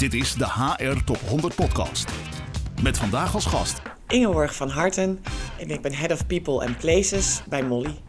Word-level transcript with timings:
Dit 0.00 0.14
is 0.14 0.34
de 0.34 0.46
HR 0.46 1.04
Top 1.04 1.20
100 1.28 1.54
Podcast. 1.54 2.10
Met 2.82 2.98
vandaag 2.98 3.34
als 3.34 3.46
gast 3.46 3.82
Ingeborg 4.08 4.54
van 4.54 4.68
Harten 4.68 5.24
en 5.58 5.70
ik 5.70 5.80
ben 5.80 5.94
Head 5.94 6.12
of 6.12 6.26
People 6.26 6.66
and 6.66 6.78
Places 6.78 7.42
bij 7.48 7.62
Molly. 7.62 8.00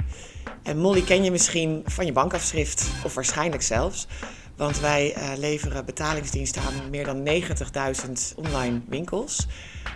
En 0.64 0.78
Molly 0.78 1.02
ken 1.02 1.24
je 1.24 1.32
misschien 1.32 1.82
van 1.86 2.06
je 2.06 2.12
bankafschrift, 2.12 2.90
of 3.06 3.14
waarschijnlijk 3.14 3.62
zelfs. 3.62 4.08
Want 4.56 4.80
wij 4.80 5.18
uh, 5.18 5.38
leveren 5.38 5.86
betalingsdiensten 5.86 6.62
aan 6.62 6.90
meer 6.90 7.06
dan 7.06 7.28
90.000 7.28 8.36
online 8.36 8.82
winkels. 8.88 9.48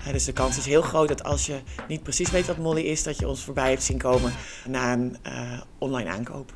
Uh, 0.07 0.14
dus 0.14 0.25
de 0.25 0.34
kans 0.34 0.57
is 0.57 0.66
heel 0.66 0.82
groot 0.82 1.07
dat 1.07 1.23
als 1.23 1.46
je 1.46 1.59
niet 1.88 2.04
precies 2.04 2.32
weet 2.32 2.48
wat 2.48 2.57
Molly 2.57 2.82
is, 2.82 3.04
dat 3.04 3.20
je 3.20 3.27
ons 3.27 3.43
voorbij 3.43 3.70
hebt 3.70 3.84
zien 3.84 3.98
komen 3.98 4.34
na 4.68 4.93
een 4.93 5.18
uh, 5.27 5.62
online 5.77 6.09
aankoop. 6.09 6.54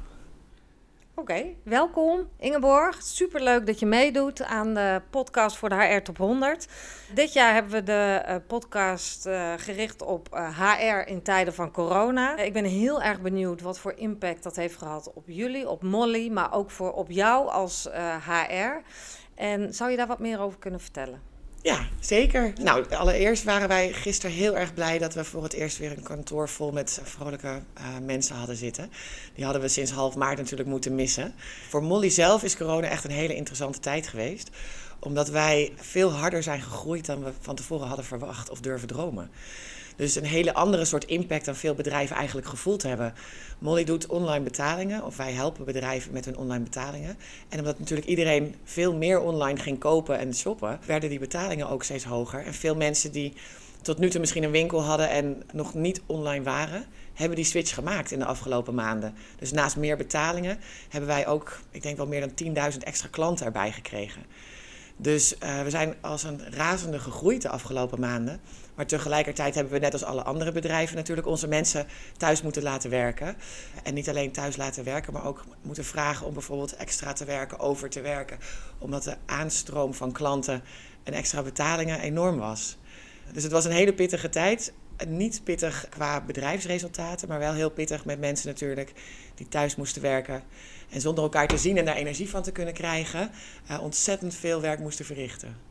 Oké, 1.19 1.55
welkom 1.63 2.29
Ingeborg. 2.37 3.03
Superleuk 3.03 3.65
dat 3.65 3.79
je 3.79 3.85
meedoet 3.85 4.43
aan 4.43 4.73
de 4.73 5.01
podcast 5.09 5.57
voor 5.57 5.69
de 5.69 5.75
HR 5.75 6.01
Top 6.01 6.17
100. 6.17 6.67
Dit 7.13 7.33
jaar 7.33 7.53
hebben 7.53 7.71
we 7.71 7.83
de 7.83 8.23
uh, 8.27 8.35
podcast 8.47 9.25
uh, 9.25 9.53
gericht 9.57 10.01
op 10.01 10.27
HR 10.57 11.09
in 11.09 11.21
tijden 11.21 11.53
van 11.53 11.71
corona. 11.71 12.37
Ik 12.37 12.53
ben 12.53 12.65
heel 12.65 13.01
erg 13.01 13.21
benieuwd 13.21 13.61
wat 13.61 13.79
voor 13.79 13.93
impact 13.93 14.43
dat 14.43 14.55
heeft 14.55 14.77
gehad 14.77 15.11
op 15.13 15.23
jullie, 15.25 15.69
op 15.69 15.83
Molly, 15.83 16.29
maar 16.31 16.53
ook 16.53 16.71
voor 16.71 16.91
op 16.91 17.09
jou 17.09 17.49
als 17.49 17.89
HR. 18.25 18.81
En 19.35 19.73
zou 19.73 19.91
je 19.91 19.97
daar 19.97 20.07
wat 20.07 20.19
meer 20.19 20.39
over 20.39 20.59
kunnen 20.59 20.79
vertellen? 20.79 21.21
Ja, 21.61 21.87
zeker. 21.99 22.53
Nou, 22.61 22.89
allereerst 22.89 23.43
waren 23.43 23.67
wij 23.67 23.93
gisteren 23.93 24.35
heel 24.35 24.57
erg 24.57 24.73
blij 24.73 24.97
dat 24.97 25.13
we 25.13 25.23
voor 25.23 25.43
het 25.43 25.53
eerst 25.53 25.77
weer 25.77 25.91
een 25.91 26.03
kantoor 26.03 26.49
vol 26.49 26.71
met 26.71 27.01
vrolijke 27.03 27.47
uh, 27.77 27.83
mensen 28.05 28.35
hadden 28.35 28.55
zitten. 28.55 28.91
Die 29.35 29.43
hadden 29.43 29.61
we 29.61 29.67
sinds 29.67 29.91
half 29.91 30.15
maart 30.15 30.37
natuurlijk 30.37 30.69
moeten 30.69 30.95
missen. 30.95 31.33
Voor 31.69 31.83
Molly 31.83 32.09
zelf 32.09 32.43
is 32.43 32.57
corona 32.57 32.87
echt 32.87 33.03
een 33.03 33.11
hele 33.11 33.35
interessante 33.35 33.79
tijd 33.79 34.07
geweest. 34.07 34.49
Omdat 34.99 35.29
wij 35.29 35.73
veel 35.75 36.11
harder 36.11 36.43
zijn 36.43 36.61
gegroeid 36.61 37.05
dan 37.05 37.23
we 37.23 37.31
van 37.39 37.55
tevoren 37.55 37.87
hadden 37.87 38.05
verwacht 38.05 38.49
of 38.49 38.59
durven 38.59 38.87
dromen. 38.87 39.31
Dus 39.99 40.15
een 40.15 40.25
hele 40.25 40.53
andere 40.53 40.85
soort 40.85 41.05
impact 41.05 41.45
dan 41.45 41.55
veel 41.55 41.73
bedrijven 41.73 42.15
eigenlijk 42.15 42.47
gevoeld 42.47 42.83
hebben. 42.83 43.13
Molly 43.57 43.83
doet 43.83 44.07
online 44.07 44.43
betalingen, 44.43 45.05
of 45.05 45.17
wij 45.17 45.31
helpen 45.31 45.65
bedrijven 45.65 46.11
met 46.13 46.25
hun 46.25 46.37
online 46.37 46.63
betalingen. 46.63 47.17
En 47.49 47.59
omdat 47.59 47.79
natuurlijk 47.79 48.07
iedereen 48.07 48.55
veel 48.63 48.95
meer 48.95 49.19
online 49.19 49.59
ging 49.59 49.79
kopen 49.79 50.19
en 50.19 50.35
shoppen, 50.35 50.79
werden 50.85 51.09
die 51.09 51.19
betalingen 51.19 51.69
ook 51.69 51.83
steeds 51.83 52.03
hoger. 52.03 52.45
En 52.45 52.53
veel 52.53 52.75
mensen 52.75 53.11
die 53.11 53.33
tot 53.81 53.97
nu 53.97 54.09
toe 54.09 54.19
misschien 54.19 54.43
een 54.43 54.51
winkel 54.51 54.81
hadden 54.81 55.09
en 55.09 55.43
nog 55.53 55.73
niet 55.73 56.01
online 56.05 56.43
waren, 56.43 56.85
hebben 57.13 57.35
die 57.35 57.45
switch 57.45 57.73
gemaakt 57.73 58.11
in 58.11 58.19
de 58.19 58.25
afgelopen 58.25 58.75
maanden. 58.75 59.13
Dus 59.39 59.51
naast 59.51 59.77
meer 59.77 59.97
betalingen 59.97 60.59
hebben 60.89 61.09
wij 61.09 61.27
ook, 61.27 61.59
ik 61.71 61.81
denk 61.81 61.97
wel 61.97 62.07
meer 62.07 62.31
dan 62.35 62.71
10.000 62.71 62.77
extra 62.77 63.07
klanten 63.11 63.45
erbij 63.45 63.71
gekregen. 63.71 64.21
Dus 65.01 65.35
uh, 65.43 65.61
we 65.61 65.69
zijn 65.69 65.95
als 66.01 66.23
een 66.23 66.41
razende 66.51 66.99
gegroeid 66.99 67.41
de 67.41 67.49
afgelopen 67.49 67.99
maanden. 67.99 68.39
Maar 68.79 68.87
tegelijkertijd 68.87 69.55
hebben 69.55 69.73
we 69.73 69.79
net 69.79 69.93
als 69.93 70.03
alle 70.03 70.23
andere 70.23 70.51
bedrijven 70.51 70.95
natuurlijk 70.95 71.27
onze 71.27 71.47
mensen 71.47 71.87
thuis 72.17 72.41
moeten 72.41 72.63
laten 72.63 72.89
werken. 72.89 73.35
En 73.83 73.93
niet 73.93 74.09
alleen 74.09 74.31
thuis 74.31 74.57
laten 74.57 74.83
werken, 74.83 75.13
maar 75.13 75.25
ook 75.25 75.45
moeten 75.61 75.85
vragen 75.85 76.25
om 76.25 76.33
bijvoorbeeld 76.33 76.75
extra 76.75 77.13
te 77.13 77.25
werken, 77.25 77.59
over 77.59 77.89
te 77.89 78.01
werken. 78.01 78.37
Omdat 78.77 79.03
de 79.03 79.15
aanstroom 79.25 79.93
van 79.93 80.11
klanten 80.11 80.63
en 81.03 81.13
extra 81.13 81.41
betalingen 81.41 81.99
enorm 81.99 82.37
was. 82.37 82.77
Dus 83.33 83.43
het 83.43 83.51
was 83.51 83.65
een 83.65 83.71
hele 83.71 83.93
pittige 83.93 84.29
tijd. 84.29 84.73
Niet 85.07 85.41
pittig 85.43 85.87
qua 85.89 86.21
bedrijfsresultaten, 86.21 87.27
maar 87.27 87.39
wel 87.39 87.53
heel 87.53 87.71
pittig 87.71 88.05
met 88.05 88.19
mensen 88.19 88.47
natuurlijk 88.47 88.93
die 89.35 89.47
thuis 89.47 89.75
moesten 89.75 90.01
werken. 90.01 90.43
En 90.89 91.01
zonder 91.01 91.23
elkaar 91.23 91.47
te 91.47 91.57
zien 91.57 91.77
en 91.77 91.85
daar 91.85 91.95
energie 91.95 92.29
van 92.29 92.43
te 92.43 92.51
kunnen 92.51 92.73
krijgen, 92.73 93.31
uh, 93.71 93.81
ontzettend 93.81 94.35
veel 94.35 94.61
werk 94.61 94.79
moesten 94.79 95.05
verrichten. 95.05 95.68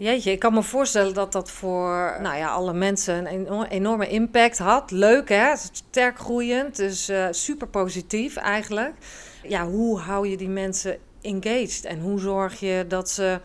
Jeetje, 0.00 0.30
ik 0.30 0.38
kan 0.38 0.54
me 0.54 0.62
voorstellen 0.62 1.14
dat 1.14 1.32
dat 1.32 1.50
voor 1.50 2.16
nou 2.20 2.36
ja, 2.36 2.48
alle 2.48 2.72
mensen 2.72 3.32
een 3.32 3.64
enorme 3.64 4.08
impact 4.08 4.58
had. 4.58 4.90
Leuk 4.90 5.28
hè, 5.28 5.56
sterk 5.72 6.18
groeiend, 6.18 6.76
dus 6.76 7.10
uh, 7.10 7.26
super 7.30 7.68
positief 7.68 8.36
eigenlijk. 8.36 8.94
Ja, 9.42 9.66
hoe 9.66 9.98
hou 9.98 10.28
je 10.28 10.36
die 10.36 10.48
mensen 10.48 10.98
engaged 11.20 11.84
en 11.84 12.00
hoe 12.00 12.20
zorg 12.20 12.60
je 12.60 12.84
dat 12.88 13.10
ze 13.10 13.40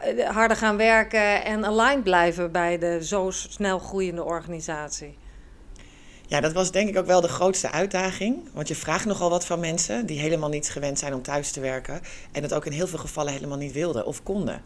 eh, 0.00 0.28
harder 0.28 0.56
gaan 0.56 0.76
werken 0.76 1.44
en 1.44 1.64
aligned 1.64 2.02
blijven 2.02 2.52
bij 2.52 2.78
de 2.78 3.04
zo 3.04 3.30
snel 3.30 3.78
groeiende 3.78 4.24
organisatie? 4.24 5.16
Ja, 6.26 6.40
dat 6.40 6.52
was 6.52 6.70
denk 6.70 6.88
ik 6.88 6.98
ook 6.98 7.06
wel 7.06 7.20
de 7.20 7.28
grootste 7.28 7.70
uitdaging. 7.70 8.48
Want 8.52 8.68
je 8.68 8.74
vraagt 8.74 9.04
nogal 9.04 9.30
wat 9.30 9.46
van 9.46 9.60
mensen 9.60 10.06
die 10.06 10.18
helemaal 10.18 10.48
niet 10.48 10.70
gewend 10.70 10.98
zijn 10.98 11.14
om 11.14 11.22
thuis 11.22 11.50
te 11.50 11.60
werken. 11.60 12.00
En 12.32 12.42
het 12.42 12.54
ook 12.54 12.66
in 12.66 12.72
heel 12.72 12.86
veel 12.86 12.98
gevallen 12.98 13.32
helemaal 13.32 13.58
niet 13.58 13.72
wilden 13.72 14.06
of 14.06 14.22
konden. 14.22 14.62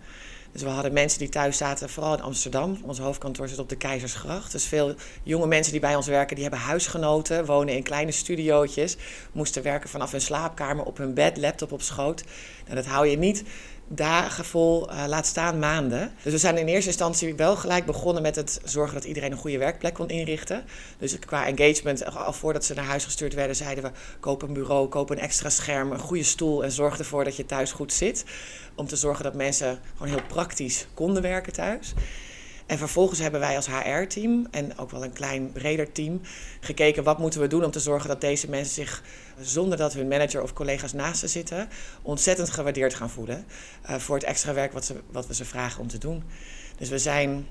Dus 0.58 0.66
we 0.66 0.72
hadden 0.72 0.92
mensen 0.92 1.18
die 1.18 1.28
thuis 1.28 1.56
zaten, 1.56 1.88
vooral 1.88 2.14
in 2.14 2.22
Amsterdam. 2.22 2.78
Ons 2.82 2.98
hoofdkantoor 2.98 3.48
zit 3.48 3.58
op 3.58 3.68
de 3.68 3.76
Keizersgracht. 3.76 4.52
Dus 4.52 4.64
veel 4.64 4.94
jonge 5.22 5.46
mensen 5.46 5.72
die 5.72 5.80
bij 5.80 5.94
ons 5.94 6.06
werken, 6.06 6.34
die 6.34 6.44
hebben 6.44 6.62
huisgenoten, 6.62 7.44
wonen 7.44 7.74
in 7.74 7.82
kleine 7.82 8.12
studiootjes. 8.12 8.96
Moesten 9.32 9.62
werken 9.62 9.88
vanaf 9.88 10.10
hun 10.10 10.20
slaapkamer 10.20 10.84
op 10.84 10.96
hun 10.96 11.14
bed, 11.14 11.36
laptop 11.36 11.72
op 11.72 11.82
schoot. 11.82 12.24
Nou, 12.64 12.74
dat 12.74 12.86
hou 12.86 13.06
je 13.06 13.18
niet 13.18 13.44
dagen 13.88 14.44
vol, 14.44 14.90
uh, 14.90 15.04
laat 15.06 15.26
staan 15.26 15.58
maanden. 15.58 16.12
Dus 16.22 16.32
we 16.32 16.38
zijn 16.38 16.56
in 16.56 16.66
eerste 16.66 16.88
instantie 16.88 17.34
wel 17.34 17.56
gelijk 17.56 17.86
begonnen 17.86 18.22
met 18.22 18.36
het 18.36 18.60
zorgen 18.64 18.94
dat 18.94 19.04
iedereen 19.04 19.32
een 19.32 19.38
goede 19.38 19.58
werkplek 19.58 19.94
kon 19.94 20.08
inrichten. 20.08 20.64
Dus 20.98 21.18
qua 21.18 21.46
engagement, 21.46 22.16
al 22.16 22.32
voordat 22.32 22.64
ze 22.64 22.74
naar 22.74 22.84
huis 22.84 23.04
gestuurd 23.04 23.34
werden, 23.34 23.56
zeiden 23.56 23.84
we: 23.84 23.90
koop 24.20 24.42
een 24.42 24.52
bureau, 24.52 24.88
koop 24.88 25.10
een 25.10 25.18
extra 25.18 25.50
scherm, 25.50 25.92
een 25.92 25.98
goede 25.98 26.22
stoel 26.22 26.64
en 26.64 26.72
zorg 26.72 26.98
ervoor 26.98 27.24
dat 27.24 27.36
je 27.36 27.46
thuis 27.46 27.72
goed 27.72 27.92
zit. 27.92 28.24
Om 28.74 28.86
te 28.86 28.96
zorgen 28.96 29.24
dat 29.24 29.34
mensen 29.34 29.78
gewoon 29.96 30.12
heel 30.12 30.26
praktisch 30.26 30.86
konden 30.94 31.22
werken 31.22 31.52
thuis. 31.52 31.94
En 32.68 32.78
vervolgens 32.78 33.20
hebben 33.20 33.40
wij 33.40 33.56
als 33.56 33.66
HR-team 33.66 34.46
en 34.50 34.78
ook 34.78 34.90
wel 34.90 35.04
een 35.04 35.12
klein 35.12 35.52
breder 35.52 35.92
team 35.92 36.20
gekeken 36.60 37.02
wat 37.02 37.18
moeten 37.18 37.40
we 37.40 37.46
doen 37.46 37.64
om 37.64 37.70
te 37.70 37.80
zorgen 37.80 38.08
dat 38.08 38.20
deze 38.20 38.48
mensen 38.48 38.74
zich, 38.74 39.02
zonder 39.40 39.78
dat 39.78 39.92
hun 39.92 40.08
manager 40.08 40.42
of 40.42 40.52
collega's 40.52 40.92
naast 40.92 41.20
ze 41.20 41.28
zitten, 41.28 41.68
ontzettend 42.02 42.50
gewaardeerd 42.50 42.94
gaan 42.94 43.10
voelen 43.10 43.44
uh, 43.90 43.96
voor 43.96 44.14
het 44.14 44.24
extra 44.24 44.54
werk 44.54 44.72
wat, 44.72 44.84
ze, 44.84 44.94
wat 45.10 45.26
we 45.26 45.34
ze 45.34 45.44
vragen 45.44 45.80
om 45.80 45.88
te 45.88 45.98
doen. 45.98 46.22
Dus 46.76 46.88
we 46.88 46.98
zijn 46.98 47.46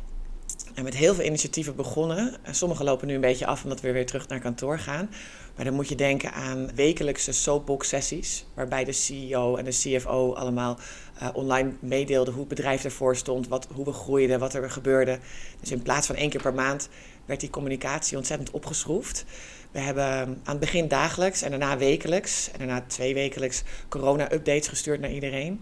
met 0.84 0.96
heel 0.96 1.16
veel 1.16 1.25
initiatieven 1.25 1.75
begonnen. 1.75 2.35
Sommige 2.52 2.84
lopen 2.84 3.08
nu 3.08 3.16
een 3.16 3.22
beetje 3.22 3.46
af 3.46 3.63
omdat 3.63 3.81
we 3.81 3.91
weer 3.91 4.06
terug 4.06 4.28
naar 4.28 4.40
kantoor 4.40 4.80
gaan. 4.80 5.09
Maar 5.56 5.66
dan 5.66 5.74
moet 5.74 5.90
je 5.90 5.96
denken 5.96 6.34
aan 6.34 6.75
wekelijkse 6.75 7.31
soapbox-sessies, 7.31 8.46
waarbij 8.53 8.84
de 8.84 8.91
CEO 8.91 9.56
en 9.56 9.66
de 9.66 9.72
CFO 9.72 10.34
allemaal 10.34 10.78
uh, 11.22 11.30
online 11.34 11.72
meedeelden 11.80 12.34
hoe 12.34 12.46
het 12.46 12.56
bedrijf 12.56 12.84
ervoor 12.84 13.16
stond, 13.16 13.47
wat, 13.47 13.68
hoe 13.74 13.85
we 13.85 13.91
groeiden, 13.91 14.40
wat 14.40 14.53
er 14.53 14.72
gebeurde. 14.72 15.19
Dus 15.59 15.72
in 15.72 15.81
plaats 15.81 16.08
van 16.08 16.16
één 16.16 16.30
keer 16.30 16.41
per 16.41 16.53
maand 16.53 16.90
werd 17.25 17.40
die 17.40 17.50
communicatie 17.50 18.18
ontzettend 18.18 18.52
opgeschroefd. 18.52 19.25
We 19.72 19.79
hebben 19.79 20.06
aan 20.18 20.40
het 20.44 20.59
begin 20.59 20.88
dagelijks 20.88 21.41
en 21.41 21.50
daarna 21.50 21.78
wekelijks 21.78 22.52
en 22.52 22.58
daarna 22.58 22.84
twee 22.88 23.14
wekelijks 23.14 23.64
corona-updates 23.90 24.68
gestuurd 24.68 25.00
naar 25.00 25.12
iedereen. 25.12 25.62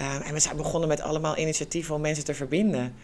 Uh, 0.00 0.28
en 0.28 0.34
we 0.34 0.40
zijn 0.40 0.56
begonnen 0.56 0.88
met 0.88 1.00
allemaal 1.00 1.38
initiatieven 1.38 1.94
om 1.94 2.00
mensen 2.00 2.24
te 2.24 2.34
verbinden. 2.34 2.94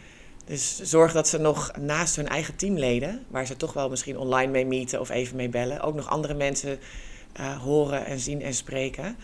Dus 0.50 0.80
zorg 0.82 1.12
dat 1.12 1.28
ze 1.28 1.38
nog 1.38 1.70
naast 1.78 2.16
hun 2.16 2.28
eigen 2.28 2.56
teamleden, 2.56 3.24
waar 3.28 3.46
ze 3.46 3.56
toch 3.56 3.72
wel 3.72 3.88
misschien 3.88 4.18
online 4.18 4.52
mee 4.52 4.66
meeten 4.66 5.00
of 5.00 5.10
even 5.10 5.36
mee 5.36 5.48
bellen, 5.48 5.80
ook 5.80 5.94
nog 5.94 6.08
andere 6.08 6.34
mensen 6.34 6.78
uh, 7.40 7.58
horen 7.58 8.06
en 8.06 8.20
zien 8.20 8.42
en 8.42 8.54
spreken. 8.54 9.16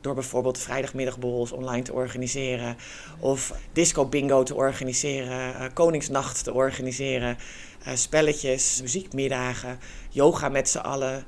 Door 0.00 0.14
bijvoorbeeld 0.14 0.58
vrijdagmiddagborrels 0.58 1.52
online 1.52 1.82
te 1.82 1.92
organiseren. 1.92 2.76
Of 3.18 3.52
disco 3.72 4.06
bingo 4.06 4.42
te 4.42 4.54
organiseren. 4.54 5.50
Uh, 5.50 5.64
Koningsnacht 5.74 6.44
te 6.44 6.52
organiseren. 6.52 7.36
Uh, 7.86 7.94
spelletjes, 7.94 8.80
muziekmiddagen, 8.82 9.78
yoga 10.08 10.48
met 10.48 10.68
z'n 10.68 10.78
allen. 10.78 11.24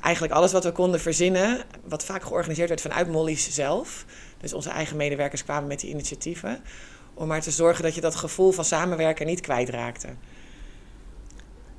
Eigenlijk 0.00 0.34
alles 0.34 0.52
wat 0.52 0.64
we 0.64 0.72
konden 0.72 1.00
verzinnen. 1.00 1.62
Wat 1.88 2.04
vaak 2.04 2.22
georganiseerd 2.22 2.68
werd 2.68 2.80
vanuit 2.80 3.08
Molly's 3.08 3.54
zelf. 3.54 4.04
Dus 4.40 4.52
onze 4.52 4.70
eigen 4.70 4.96
medewerkers 4.96 5.44
kwamen 5.44 5.68
met 5.68 5.80
die 5.80 5.90
initiatieven. 5.90 6.62
Om 7.14 7.26
maar 7.26 7.40
te 7.40 7.50
zorgen 7.50 7.82
dat 7.82 7.94
je 7.94 8.00
dat 8.00 8.14
gevoel 8.14 8.52
van 8.52 8.64
samenwerken 8.64 9.26
niet 9.26 9.40
kwijtraakte. 9.40 10.08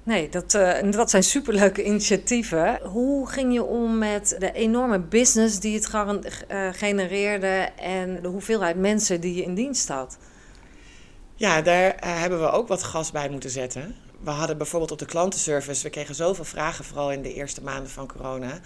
Nee, 0.04 0.30
dat, 0.30 0.54
uh, 0.54 0.92
dat 0.92 1.10
zijn 1.10 1.24
superleuke 1.24 1.84
initiatieven. 1.84 2.80
Hoe 2.84 3.30
ging 3.30 3.54
je 3.54 3.64
om 3.64 3.98
met 3.98 4.36
de 4.40 4.52
enorme 4.52 5.00
business 5.00 5.60
die 5.60 5.76
het 5.76 5.94
uh, 5.94 6.70
genereerde 6.72 7.70
en 7.76 8.22
de 8.22 8.28
hoeveelheid 8.28 8.78
mensen 8.78 9.22
die 9.22 9.36
je 9.36 9.44
in 9.44 9.56
dienst 9.56 9.88
had? 9.88 10.18
Ja, 11.36 11.62
daar 11.62 11.86
uh, 11.86 12.20
hebben 12.20 12.40
we 12.40 12.52
ook 12.52 12.68
wat 12.68 12.84
gas 12.84 13.12
bij 13.12 13.30
moeten 13.30 13.50
zetten. 13.50 13.96
We 14.24 14.30
hadden 14.30 14.58
bijvoorbeeld 14.58 14.92
op 14.92 15.00
de 15.00 15.06
klantenservice, 15.06 15.84
we 15.84 15.90
kregen 15.90 16.16
zoveel 16.16 16.46
vragen, 16.46 16.86
vooral 16.86 17.12
in 17.12 17.22
de 17.22 17.34
eerste 17.34 17.64
maanden 17.64 17.90
van 17.90 18.08
corona. 18.08 18.60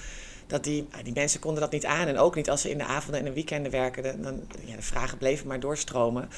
Dat 0.50 0.64
die, 0.64 0.88
die 1.04 1.14
mensen 1.14 1.40
konden 1.40 1.62
dat 1.62 1.72
niet 1.72 1.86
aan. 1.86 2.08
En 2.08 2.18
ook 2.18 2.36
niet 2.36 2.50
als 2.50 2.62
ze 2.62 2.70
in 2.70 2.78
de 2.78 2.84
avonden 2.84 3.20
en 3.20 3.26
de 3.26 3.34
weekenden 3.34 3.72
werken. 3.72 4.22
Dan, 4.22 4.42
ja, 4.66 4.76
de 4.76 4.82
vragen 4.82 5.18
bleven 5.18 5.48
maar 5.48 5.60
doorstromen. 5.60 6.30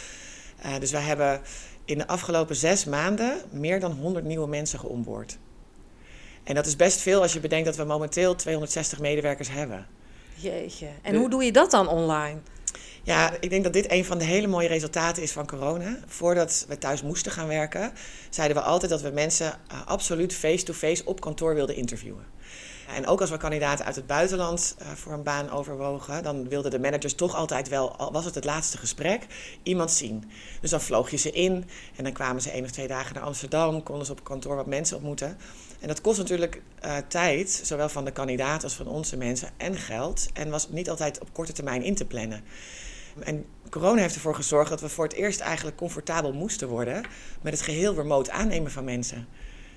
dus 0.79 0.91
we 0.91 0.97
hebben 0.97 1.41
in 1.85 1.97
de 1.97 2.07
afgelopen 2.07 2.55
zes 2.55 2.85
maanden 2.85 3.41
meer 3.49 3.79
dan 3.79 3.91
100 3.91 4.25
nieuwe 4.25 4.47
mensen 4.47 4.79
geonboord. 4.79 5.37
En 6.43 6.55
dat 6.55 6.65
is 6.65 6.75
best 6.75 6.99
veel 6.99 7.21
als 7.21 7.33
je 7.33 7.39
bedenkt 7.39 7.65
dat 7.65 7.75
we 7.75 7.83
momenteel 7.83 8.35
260 8.35 8.99
medewerkers 8.99 9.49
hebben. 9.49 9.87
Jeetje. 10.35 10.87
En 11.01 11.15
hoe 11.15 11.29
doe 11.29 11.43
je 11.43 11.51
dat 11.51 11.71
dan 11.71 11.87
online? 11.87 12.39
Ja, 13.03 13.33
ik 13.39 13.49
denk 13.49 13.63
dat 13.63 13.73
dit 13.73 13.91
een 13.91 14.05
van 14.05 14.17
de 14.17 14.23
hele 14.23 14.47
mooie 14.47 14.67
resultaten 14.67 15.23
is 15.23 15.31
van 15.31 15.47
corona. 15.47 15.97
Voordat 16.05 16.65
we 16.67 16.77
thuis 16.77 17.01
moesten 17.01 17.31
gaan 17.31 17.47
werken, 17.47 17.93
zeiden 18.29 18.57
we 18.57 18.63
altijd 18.63 18.91
dat 18.91 19.01
we 19.01 19.09
mensen 19.09 19.59
uh, 19.71 19.87
absoluut 19.87 20.33
face-to-face 20.33 21.05
op 21.05 21.21
kantoor 21.21 21.53
wilden 21.53 21.75
interviewen. 21.75 22.25
En 22.95 23.07
ook 23.07 23.21
als 23.21 23.29
we 23.29 23.37
kandidaten 23.37 23.85
uit 23.85 23.95
het 23.95 24.07
buitenland 24.07 24.75
uh, 24.81 24.87
voor 24.91 25.13
een 25.13 25.23
baan 25.23 25.49
overwogen, 25.49 26.23
dan 26.23 26.49
wilden 26.49 26.71
de 26.71 26.79
managers 26.79 27.13
toch 27.13 27.35
altijd 27.35 27.69
wel, 27.69 27.95
al 27.95 28.11
was 28.11 28.25
het 28.25 28.35
het 28.35 28.43
laatste 28.43 28.77
gesprek, 28.77 29.25
iemand 29.63 29.91
zien. 29.91 30.31
Dus 30.61 30.69
dan 30.69 30.81
vloog 30.81 31.11
je 31.11 31.17
ze 31.17 31.31
in 31.31 31.65
en 31.95 32.03
dan 32.03 32.13
kwamen 32.13 32.41
ze 32.41 32.51
één 32.51 32.63
of 32.63 32.71
twee 32.71 32.87
dagen 32.87 33.15
naar 33.15 33.23
Amsterdam, 33.23 33.83
konden 33.83 34.05
ze 34.05 34.11
op 34.11 34.23
kantoor 34.23 34.55
wat 34.55 34.65
mensen 34.65 34.95
ontmoeten. 34.95 35.37
En 35.79 35.87
dat 35.87 36.01
kost 36.01 36.17
natuurlijk 36.17 36.61
uh, 36.85 36.97
tijd, 37.07 37.61
zowel 37.63 37.89
van 37.89 38.05
de 38.05 38.11
kandidaat 38.11 38.63
als 38.63 38.73
van 38.73 38.87
onze 38.87 39.17
mensen, 39.17 39.49
en 39.57 39.75
geld. 39.75 40.27
En 40.33 40.49
was 40.49 40.69
niet 40.69 40.89
altijd 40.89 41.19
op 41.19 41.33
korte 41.33 41.53
termijn 41.53 41.83
in 41.83 41.95
te 41.95 42.05
plannen. 42.05 42.43
En 43.19 43.45
corona 43.69 44.01
heeft 44.01 44.15
ervoor 44.15 44.35
gezorgd 44.35 44.69
dat 44.69 44.81
we 44.81 44.89
voor 44.89 45.03
het 45.03 45.13
eerst 45.13 45.39
eigenlijk 45.39 45.77
comfortabel 45.77 46.33
moesten 46.33 46.67
worden 46.67 47.05
met 47.41 47.53
het 47.53 47.61
geheel 47.61 47.95
remote 47.95 48.31
aannemen 48.31 48.71
van 48.71 48.83
mensen. 48.83 49.27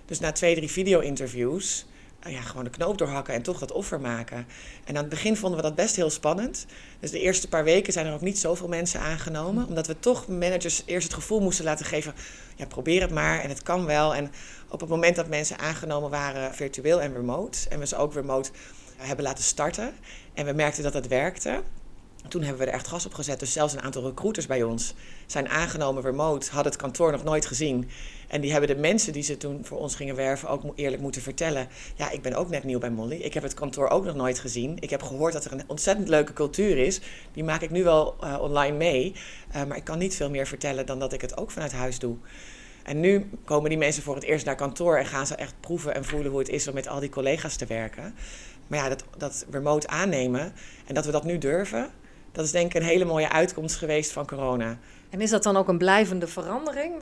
Dus 0.07 0.21
na 0.21 0.33
twee, 0.33 0.55
drie 0.55 0.71
video-interviews 0.71 1.87
ja, 2.27 2.41
gewoon 2.41 2.65
de 2.65 2.71
knoop 2.71 2.99
doorhakken 2.99 3.35
en 3.35 3.43
toch 3.43 3.59
dat 3.59 3.73
offer 3.73 4.01
maken. 4.01 4.47
En 4.85 4.97
aan 4.97 5.01
het 5.01 5.09
begin 5.09 5.37
vonden 5.37 5.61
we 5.61 5.67
dat 5.67 5.75
best 5.75 5.97
heel 5.97 6.11
spannend. 6.11 6.67
Dus 7.01 7.11
de 7.11 7.21
eerste 7.21 7.49
paar 7.49 7.65
weken 7.65 7.93
zijn 7.93 8.07
er 8.07 8.13
ook 8.13 8.21
niet 8.21 8.39
zoveel 8.39 8.69
mensen 8.69 9.01
aangenomen. 9.01 9.67
Omdat 9.67 9.87
we 9.87 9.99
toch 9.99 10.29
managers 10.29 10.83
eerst 10.87 11.07
het 11.07 11.15
gevoel 11.15 11.41
moesten 11.41 11.65
laten 11.65 11.87
geven... 11.87 12.15
ja, 12.57 12.67
probeer 12.67 13.01
het 13.01 13.11
maar 13.11 13.41
en 13.41 13.49
het 13.49 13.63
kan 13.63 13.85
wel. 13.85 14.15
En 14.15 14.31
op 14.69 14.81
het 14.81 14.89
moment 14.89 15.17
dat 15.17 15.29
mensen 15.29 15.59
aangenomen 15.59 16.11
waren 16.11 16.55
virtueel 16.55 17.01
en 17.01 17.15
remote... 17.15 17.69
en 17.69 17.79
we 17.79 17.87
ze 17.87 17.97
ook 17.97 18.15
remote 18.15 18.51
hebben 18.97 19.25
laten 19.25 19.45
starten... 19.45 19.95
en 20.35 20.47
we 20.47 20.53
merkten 20.53 20.83
dat 20.83 20.95
het 20.95 21.09
werkte... 21.09 21.63
Toen 22.29 22.43
hebben 22.43 22.61
we 22.65 22.67
er 22.67 22.77
echt 22.77 22.89
gas 22.89 23.07
op 23.07 23.15
gezet. 23.15 23.41
Dus 23.41 23.53
zelfs 23.53 23.73
een 23.73 23.83
aantal 23.83 24.03
recruiters 24.03 24.47
bij 24.47 24.63
ons 24.63 24.95
zijn 25.27 25.49
aangenomen 25.49 26.03
remote, 26.03 26.51
hadden 26.51 26.73
het 26.73 26.81
kantoor 26.81 27.13
nog 27.13 27.25
nooit 27.25 27.47
gezien. 27.47 27.89
En 28.29 28.41
die 28.41 28.51
hebben 28.53 28.75
de 28.75 28.81
mensen 28.81 29.13
die 29.13 29.23
ze 29.23 29.37
toen 29.37 29.65
voor 29.65 29.79
ons 29.79 29.95
gingen 29.95 30.17
werven 30.17 30.49
ook 30.49 30.63
eerlijk 30.75 31.03
moeten 31.03 31.23
vertellen. 31.23 31.69
Ja, 31.95 32.11
ik 32.11 32.23
ben 32.23 32.35
ook 32.35 32.49
net 32.49 32.65
nieuw 32.65 32.79
bij 32.79 32.91
Molly. 32.91 33.17
Ik 33.17 33.35
heb 33.35 33.43
het 33.43 33.55
kantoor 33.55 33.89
ook 33.89 34.05
nog 34.05 34.15
nooit 34.15 34.39
gezien. 34.39 34.77
Ik 34.81 34.91
heb 34.91 35.03
gehoord 35.03 35.33
dat 35.33 35.45
er 35.45 35.53
een 35.53 35.63
ontzettend 35.67 36.09
leuke 36.09 36.33
cultuur 36.33 36.79
is. 36.79 37.01
Die 37.33 37.45
maak 37.45 37.61
ik 37.61 37.71
nu 37.71 37.85
wel 37.85 38.17
uh, 38.21 38.39
online 38.41 38.77
mee. 38.77 39.15
Uh, 39.55 39.65
maar 39.65 39.77
ik 39.77 39.85
kan 39.85 39.99
niet 39.99 40.15
veel 40.15 40.31
meer 40.31 40.47
vertellen 40.47 40.87
dan 40.87 40.99
dat 40.99 41.13
ik 41.13 41.21
het 41.21 41.37
ook 41.37 41.51
vanuit 41.51 41.73
huis 41.73 41.99
doe. 41.99 42.17
En 42.83 43.01
nu 43.01 43.31
komen 43.45 43.69
die 43.69 43.79
mensen 43.79 44.03
voor 44.03 44.15
het 44.15 44.25
eerst 44.25 44.45
naar 44.45 44.57
kantoor 44.57 44.97
en 44.97 45.07
gaan 45.07 45.27
ze 45.27 45.35
echt 45.35 45.55
proeven 45.61 45.95
en 45.95 46.05
voelen 46.05 46.31
hoe 46.31 46.41
het 46.41 46.49
is 46.49 46.69
om 46.69 46.75
met 46.75 46.89
al 46.89 47.01
die 47.01 47.09
collega's 47.09 47.57
te 47.57 47.67
werken. 47.67 48.15
Maar 48.67 48.79
ja, 48.79 48.89
dat, 48.89 49.05
dat 49.17 49.47
remote 49.51 49.87
aannemen 49.87 50.53
en 50.87 50.95
dat 50.95 51.05
we 51.05 51.13
dat 51.13 51.25
nu 51.25 51.39
durven, 51.39 51.91
dat 52.35 52.45
is 52.45 52.51
denk 52.51 52.75
ik 52.75 52.81
een 52.81 52.89
hele 52.89 53.05
mooie 53.05 53.29
uitkomst 53.29 53.77
geweest 53.77 54.13
van 54.13 54.27
corona. 54.27 54.79
En 55.11 55.21
is 55.21 55.31
dat 55.31 55.43
dan 55.43 55.57
ook 55.57 55.69
een 55.69 55.79
blijvende 55.79 56.27
verandering? 56.27 56.93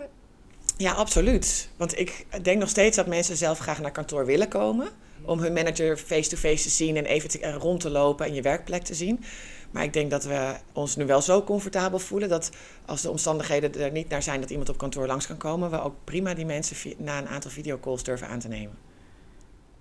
Ja, 0.76 0.92
absoluut. 0.92 1.68
Want 1.76 1.98
ik 1.98 2.26
denk 2.42 2.58
nog 2.60 2.68
steeds 2.68 2.96
dat 2.96 3.06
mensen 3.06 3.36
zelf 3.36 3.58
graag 3.58 3.80
naar 3.80 3.90
kantoor 3.90 4.26
willen 4.26 4.48
komen. 4.48 4.88
Om 5.22 5.38
hun 5.38 5.52
manager 5.52 5.96
face-to-face 5.96 6.62
te 6.62 6.68
zien 6.68 6.96
en 6.96 7.04
even 7.04 7.28
te, 7.28 7.52
rond 7.52 7.80
te 7.80 7.90
lopen 7.90 8.26
en 8.26 8.34
je 8.34 8.42
werkplek 8.42 8.82
te 8.82 8.94
zien. 8.94 9.24
Maar 9.70 9.82
ik 9.82 9.92
denk 9.92 10.10
dat 10.10 10.24
we 10.24 10.54
ons 10.72 10.96
nu 10.96 11.06
wel 11.06 11.22
zo 11.22 11.42
comfortabel 11.42 11.98
voelen 11.98 12.28
dat 12.28 12.50
als 12.86 13.02
de 13.02 13.10
omstandigheden 13.10 13.74
er 13.74 13.90
niet 13.90 14.08
naar 14.08 14.22
zijn 14.22 14.40
dat 14.40 14.50
iemand 14.50 14.68
op 14.68 14.78
kantoor 14.78 15.06
langs 15.06 15.26
kan 15.26 15.36
komen, 15.36 15.70
we 15.70 15.82
ook 15.82 15.94
prima 16.04 16.34
die 16.34 16.46
mensen 16.46 16.94
na 16.98 17.18
een 17.18 17.28
aantal 17.28 17.50
videocalls 17.50 18.02
durven 18.02 18.28
aan 18.28 18.38
te 18.38 18.48
nemen. 18.48 18.78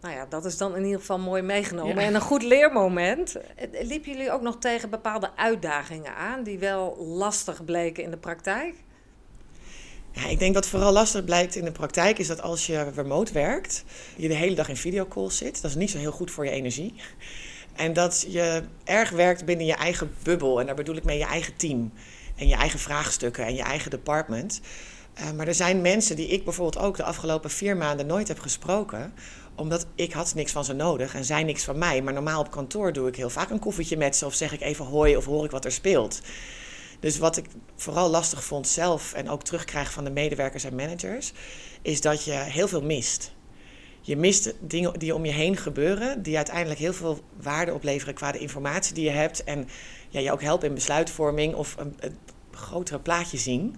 Nou 0.02 0.16
ja, 0.16 0.26
dat 0.30 0.46
is 0.46 0.58
dan 0.58 0.76
in 0.76 0.84
ieder 0.84 1.00
geval 1.00 1.20
mooi 1.20 1.42
meegenomen. 1.42 1.98
En 1.98 2.16
een 2.16 2.22
goed 2.22 2.44
leermoment. 2.44 3.36
Liepen 3.82 4.12
jullie 4.12 4.32
ook 4.32 4.42
nog 4.42 4.58
tegen 4.60 4.90
bepaalde 4.90 5.30
uitdagingen 5.36 6.16
aan 6.16 6.44
die 6.44 6.60
wel 6.60 6.98
lastig 6.98 7.66
bleken 7.66 8.04
in 8.04 8.12
de 8.12 8.18
praktijk? 8.18 8.76
Ja, 10.12 10.28
ik 10.28 10.40
denk 10.40 10.54
wat 10.54 10.68
vooral 10.68 10.92
lastig 10.92 11.24
blijkt 11.24 11.56
in 11.56 11.66
de 11.66 11.72
praktijk 11.72 12.20
is 12.20 12.28
dat 12.28 12.42
als 12.42 12.68
je 12.68 12.90
remote 12.96 13.34
werkt, 13.34 13.84
je 14.16 14.28
de 14.28 14.34
hele 14.34 14.56
dag 14.56 14.70
in 14.70 14.78
videocalls 14.78 15.38
zit. 15.38 15.62
Dat 15.62 15.72
is 15.72 15.78
niet 15.78 15.90
zo 15.90 15.98
heel 15.98 16.12
goed 16.12 16.32
voor 16.32 16.46
je 16.46 16.52
energie. 16.52 16.94
En 17.76 17.94
dat 17.94 18.26
je 18.28 18.64
erg 18.84 19.10
werkt 19.10 19.46
binnen 19.46 19.66
je 19.66 19.76
eigen 19.76 20.12
bubbel. 20.24 20.60
En 20.60 20.66
daar 20.66 20.76
bedoel 20.76 20.96
ik 20.96 21.04
mee 21.04 21.18
je 21.18 21.26
eigen 21.26 21.56
team. 21.56 21.92
En 22.36 22.48
je 22.48 22.56
eigen 22.56 22.80
vraagstukken 22.80 23.46
en 23.46 23.56
je 23.56 23.62
eigen 23.62 23.92
department. 23.92 24.62
Uh, 25.20 25.32
maar 25.32 25.48
er 25.48 25.54
zijn 25.54 25.82
mensen 25.82 26.16
die 26.16 26.28
ik 26.28 26.44
bijvoorbeeld 26.44 26.84
ook 26.86 26.98
de 26.98 27.04
afgelopen 27.04 27.50
vier 27.50 27.78
maanden 27.78 28.06
nooit 28.06 28.28
heb 28.28 28.40
gesproken 28.40 29.14
omdat 29.56 29.86
ik 29.96 30.14
had 30.14 30.36
niks 30.36 30.52
van 30.52 30.66
ze 30.66 30.74
nodig 30.74 31.16
en 31.16 31.26
zij 31.26 31.44
niks 31.44 31.64
van 31.64 31.78
mij. 31.78 32.02
Maar 32.02 32.14
normaal 32.14 32.40
op 32.40 32.52
kantoor 32.52 32.94
doe 32.94 33.08
ik 33.08 33.16
heel 33.16 33.30
vaak 33.30 33.50
een 33.50 33.60
koffietje 33.60 33.98
met 33.98 34.16
ze 34.16 34.26
of 34.26 34.34
zeg 34.34 34.54
ik 34.54 34.62
even 34.62 34.86
hoi 34.86 35.16
of 35.18 35.26
hoor 35.26 35.46
ik 35.46 35.52
wat 35.52 35.66
er 35.66 35.72
speelt. 35.72 36.22
Dus 37.00 37.18
wat 37.18 37.38
ik 37.38 37.46
vooral 37.76 38.10
lastig 38.10 38.44
vond 38.44 38.68
zelf 38.68 39.14
en 39.14 39.30
ook 39.30 39.44
terugkrijg 39.44 39.92
van 39.92 40.04
de 40.04 40.12
medewerkers 40.12 40.64
en 40.64 40.76
managers, 40.76 41.34
is 41.82 42.02
dat 42.02 42.24
je 42.24 42.32
heel 42.32 42.68
veel 42.68 42.82
mist. 42.82 43.32
Je 44.02 44.18
mist 44.18 44.54
dingen 44.60 45.00
die 45.00 45.16
om 45.16 45.26
je 45.26 45.32
heen 45.32 45.58
gebeuren, 45.58 46.24
die 46.24 46.36
uiteindelijk 46.36 46.80
heel 46.80 46.94
veel 46.94 47.20
waarde 47.42 47.74
opleveren 47.74 48.14
qua 48.14 48.32
de 48.32 48.38
informatie 48.38 48.94
die 48.94 49.04
je 49.04 49.10
hebt. 49.10 49.44
En 49.44 49.68
ja, 50.10 50.20
je 50.20 50.32
ook 50.32 50.42
helpen 50.42 50.68
in 50.68 50.74
besluitvorming 50.74 51.56
of 51.56 51.76
een, 51.78 51.96
een 52.00 52.18
grotere 52.52 53.00
plaatje 53.00 53.38
zien. 53.38 53.76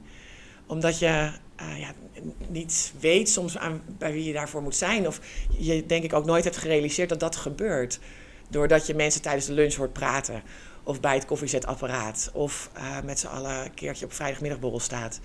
Omdat 0.68 1.00
je 1.00 1.32
uh, 1.62 1.80
ja, 1.80 1.92
niet 2.48 2.94
weet 3.00 3.30
soms 3.30 3.58
aan, 3.58 3.82
bij 3.98 4.14
wie 4.14 4.24
je 4.24 4.34
daarvoor 4.34 4.62
moet 4.62 4.76
zijn. 4.76 5.08
Of 5.08 5.20
je 5.58 5.86
denk 5.86 6.04
ik 6.04 6.14
ook 6.14 6.26
nooit 6.26 6.44
hebt 6.44 6.58
gerealiseerd 6.58 7.10
dat 7.10 7.20
dat 7.20 7.36
gebeurt. 7.36 8.00
Doordat 8.50 8.88
je 8.88 8.96
mensen 8.96 9.22
tijdens 9.22 9.46
de 9.46 9.54
lunch 9.54 9.74
hoort 9.74 9.94
praten. 9.94 10.44
Of 10.84 11.00
bij 11.00 11.14
het 11.14 11.26
koffiezetapparaat. 11.26 12.30
Of 12.34 12.70
uh, 12.78 13.02
met 13.04 13.20
z'n 13.20 13.28
allen 13.28 13.64
een 13.64 13.74
keertje 13.74 14.06
op 14.06 14.14
vrijdagmiddagborrel 14.14 14.80
staat. 14.80 15.20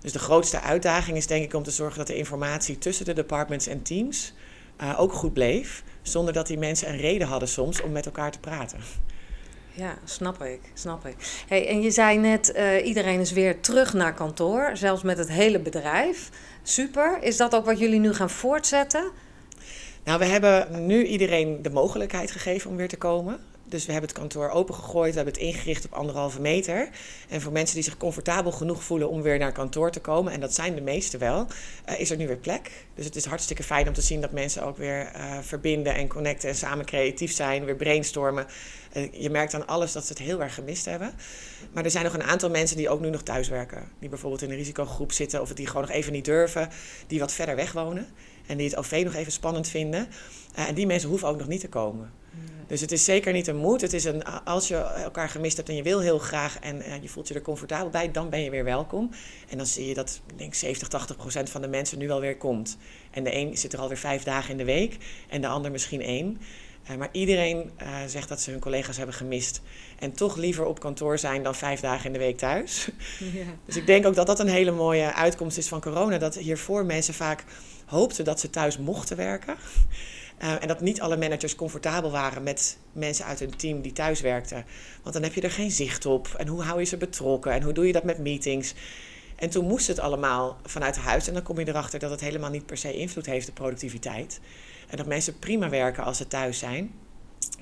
Dus 0.00 0.12
de 0.12 0.18
grootste 0.18 0.60
uitdaging 0.60 1.16
is 1.16 1.26
denk 1.26 1.44
ik 1.44 1.54
om 1.54 1.62
te 1.62 1.70
zorgen 1.70 1.98
dat 1.98 2.06
de 2.06 2.16
informatie 2.16 2.78
tussen 2.78 3.04
de 3.04 3.12
departments 3.12 3.66
en 3.66 3.82
teams 3.82 4.34
uh, 4.82 5.00
ook 5.00 5.12
goed 5.12 5.32
bleef. 5.32 5.82
Zonder 6.02 6.34
dat 6.34 6.46
die 6.46 6.58
mensen 6.58 6.88
een 6.88 6.96
reden 6.96 7.26
hadden 7.26 7.48
soms 7.48 7.80
om 7.80 7.92
met 7.92 8.06
elkaar 8.06 8.30
te 8.30 8.38
praten. 8.38 8.78
Ja, 9.74 9.98
snap 10.04 10.42
ik, 10.42 10.60
snap 10.74 11.06
ik. 11.06 11.44
Hey, 11.48 11.68
en 11.68 11.82
je 11.82 11.90
zei 11.90 12.18
net, 12.18 12.52
uh, 12.56 12.86
iedereen 12.86 13.20
is 13.20 13.32
weer 13.32 13.60
terug 13.60 13.92
naar 13.92 14.14
kantoor, 14.14 14.70
zelfs 14.74 15.02
met 15.02 15.18
het 15.18 15.28
hele 15.28 15.58
bedrijf. 15.58 16.30
Super. 16.62 17.18
Is 17.22 17.36
dat 17.36 17.54
ook 17.54 17.64
wat 17.64 17.78
jullie 17.78 18.00
nu 18.00 18.14
gaan 18.14 18.30
voortzetten? 18.30 19.10
Nou, 20.04 20.18
we 20.18 20.24
hebben 20.24 20.86
nu 20.86 21.04
iedereen 21.04 21.62
de 21.62 21.70
mogelijkheid 21.70 22.30
gegeven 22.30 22.70
om 22.70 22.76
weer 22.76 22.88
te 22.88 22.96
komen. 22.96 23.40
Dus 23.72 23.86
we 23.86 23.92
hebben 23.92 24.10
het 24.10 24.18
kantoor 24.18 24.50
opengegooid, 24.50 25.10
we 25.10 25.16
hebben 25.16 25.34
het 25.34 25.42
ingericht 25.42 25.84
op 25.84 25.92
anderhalve 25.92 26.40
meter. 26.40 26.88
En 27.28 27.40
voor 27.40 27.52
mensen 27.52 27.74
die 27.74 27.84
zich 27.84 27.96
comfortabel 27.96 28.52
genoeg 28.52 28.82
voelen 28.82 29.08
om 29.08 29.22
weer 29.22 29.38
naar 29.38 29.52
kantoor 29.52 29.90
te 29.90 30.00
komen, 30.00 30.32
en 30.32 30.40
dat 30.40 30.54
zijn 30.54 30.74
de 30.74 30.80
meeste 30.80 31.18
wel, 31.18 31.46
uh, 31.88 32.00
is 32.00 32.10
er 32.10 32.16
nu 32.16 32.26
weer 32.26 32.36
plek. 32.36 32.70
Dus 32.94 33.04
het 33.04 33.16
is 33.16 33.24
hartstikke 33.24 33.62
fijn 33.62 33.88
om 33.88 33.92
te 33.92 34.00
zien 34.00 34.20
dat 34.20 34.32
mensen 34.32 34.64
ook 34.64 34.76
weer 34.76 35.12
uh, 35.16 35.38
verbinden 35.40 35.94
en 35.94 36.08
connecten 36.08 36.48
en 36.48 36.54
samen 36.54 36.84
creatief 36.84 37.32
zijn, 37.32 37.64
weer 37.64 37.76
brainstormen. 37.76 38.46
Uh, 38.96 39.08
je 39.12 39.30
merkt 39.30 39.54
aan 39.54 39.66
alles 39.66 39.92
dat 39.92 40.06
ze 40.06 40.12
het 40.12 40.22
heel 40.22 40.42
erg 40.42 40.54
gemist 40.54 40.84
hebben. 40.84 41.14
Maar 41.72 41.84
er 41.84 41.90
zijn 41.90 42.04
nog 42.04 42.14
een 42.14 42.22
aantal 42.22 42.50
mensen 42.50 42.76
die 42.76 42.88
ook 42.88 43.00
nu 43.00 43.10
nog 43.10 43.22
thuis 43.22 43.48
werken. 43.48 43.88
Die 43.98 44.08
bijvoorbeeld 44.08 44.42
in 44.42 44.50
een 44.50 44.56
risicogroep 44.56 45.12
zitten 45.12 45.40
of 45.40 45.52
die 45.52 45.66
gewoon 45.66 45.82
nog 45.82 45.90
even 45.90 46.12
niet 46.12 46.24
durven, 46.24 46.68
die 47.06 47.20
wat 47.20 47.32
verder 47.32 47.56
weg 47.56 47.72
wonen 47.72 48.06
en 48.46 48.56
die 48.56 48.68
het 48.68 48.76
OV 48.76 49.02
nog 49.04 49.14
even 49.14 49.32
spannend 49.32 49.68
vinden. 49.68 50.08
en 50.54 50.74
die 50.74 50.86
mensen 50.86 51.08
hoeven 51.08 51.28
ook 51.28 51.38
nog 51.38 51.48
niet 51.48 51.60
te 51.60 51.68
komen. 51.68 52.10
Dus 52.72 52.80
het 52.80 52.92
is 52.92 53.04
zeker 53.04 53.32
niet 53.32 53.46
een 53.46 53.56
moed. 53.56 53.80
Het 53.80 53.92
is 53.92 54.04
een, 54.04 54.24
als 54.44 54.68
je 54.68 54.76
elkaar 54.76 55.28
gemist 55.28 55.56
hebt 55.56 55.68
en 55.68 55.74
je 55.74 55.82
wil 55.82 56.00
heel 56.00 56.18
graag 56.18 56.58
en 56.58 56.76
uh, 56.76 57.02
je 57.02 57.08
voelt 57.08 57.28
je 57.28 57.34
er 57.34 57.42
comfortabel 57.42 57.90
bij, 57.90 58.10
dan 58.10 58.30
ben 58.30 58.42
je 58.42 58.50
weer 58.50 58.64
welkom. 58.64 59.10
En 59.48 59.56
dan 59.56 59.66
zie 59.66 59.86
je 59.86 59.94
dat 59.94 60.20
denk 60.36 60.54
70, 60.54 60.88
80 60.88 61.16
procent 61.16 61.50
van 61.50 61.60
de 61.60 61.68
mensen 61.68 61.98
nu 61.98 62.06
wel 62.06 62.20
weer 62.20 62.36
komt. 62.36 62.76
En 63.10 63.24
de 63.24 63.34
een 63.34 63.56
zit 63.56 63.72
er 63.72 63.78
alweer 63.78 63.96
vijf 63.96 64.22
dagen 64.22 64.50
in 64.50 64.56
de 64.56 64.64
week 64.64 64.96
en 65.28 65.40
de 65.40 65.46
ander 65.46 65.70
misschien 65.70 66.02
één. 66.02 66.40
Uh, 66.90 66.96
maar 66.96 67.08
iedereen 67.12 67.70
uh, 67.82 67.88
zegt 68.06 68.28
dat 68.28 68.40
ze 68.40 68.50
hun 68.50 68.60
collega's 68.60 68.96
hebben 68.96 69.14
gemist. 69.14 69.60
En 69.98 70.12
toch 70.12 70.36
liever 70.36 70.64
op 70.64 70.80
kantoor 70.80 71.18
zijn 71.18 71.42
dan 71.42 71.54
vijf 71.54 71.80
dagen 71.80 72.06
in 72.06 72.12
de 72.12 72.18
week 72.18 72.38
thuis. 72.38 72.88
Ja. 73.18 73.44
Dus 73.64 73.76
ik 73.76 73.86
denk 73.86 74.06
ook 74.06 74.14
dat 74.14 74.26
dat 74.26 74.40
een 74.40 74.48
hele 74.48 74.70
mooie 74.70 75.14
uitkomst 75.14 75.58
is 75.58 75.68
van 75.68 75.80
corona. 75.80 76.18
Dat 76.18 76.34
hiervoor 76.34 76.84
mensen 76.84 77.14
vaak 77.14 77.44
hoopten 77.92 78.24
dat 78.24 78.40
ze 78.40 78.50
thuis 78.50 78.78
mochten 78.78 79.16
werken. 79.16 79.56
Uh, 80.42 80.52
en 80.62 80.68
dat 80.68 80.80
niet 80.80 81.00
alle 81.00 81.16
managers 81.16 81.54
comfortabel 81.54 82.10
waren 82.10 82.42
met 82.42 82.78
mensen 82.92 83.24
uit 83.24 83.38
hun 83.38 83.56
team 83.56 83.80
die 83.80 83.92
thuis 83.92 84.20
werkten. 84.20 84.64
Want 85.02 85.14
dan 85.14 85.22
heb 85.22 85.34
je 85.34 85.40
er 85.40 85.50
geen 85.50 85.70
zicht 85.70 86.06
op. 86.06 86.28
En 86.36 86.46
hoe 86.46 86.62
hou 86.62 86.78
je 86.78 86.86
ze 86.86 86.96
betrokken? 86.96 87.52
En 87.52 87.62
hoe 87.62 87.72
doe 87.72 87.86
je 87.86 87.92
dat 87.92 88.04
met 88.04 88.18
meetings? 88.18 88.74
En 89.36 89.50
toen 89.50 89.66
moest 89.66 89.86
het 89.86 89.98
allemaal 89.98 90.56
vanuit 90.64 90.96
huis. 90.96 91.28
En 91.28 91.34
dan 91.34 91.42
kom 91.42 91.58
je 91.58 91.68
erachter 91.68 91.98
dat 91.98 92.10
het 92.10 92.20
helemaal 92.20 92.50
niet 92.50 92.66
per 92.66 92.76
se 92.76 92.92
invloed 92.92 93.26
heeft 93.26 93.48
op 93.48 93.54
productiviteit. 93.54 94.40
En 94.88 94.96
dat 94.96 95.06
mensen 95.06 95.38
prima 95.38 95.68
werken 95.68 96.04
als 96.04 96.16
ze 96.16 96.26
thuis 96.26 96.58
zijn. 96.58 96.94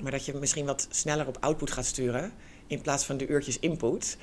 Maar 0.01 0.11
dat 0.11 0.25
je 0.25 0.35
misschien 0.35 0.67
wat 0.67 0.87
sneller 0.91 1.27
op 1.27 1.37
output 1.41 1.71
gaat 1.71 1.87
sturen. 1.87 2.33
In 2.67 2.81
plaats 2.81 3.05
van 3.05 3.17
de 3.17 3.27
uurtjes 3.27 3.59
input. 3.59 4.17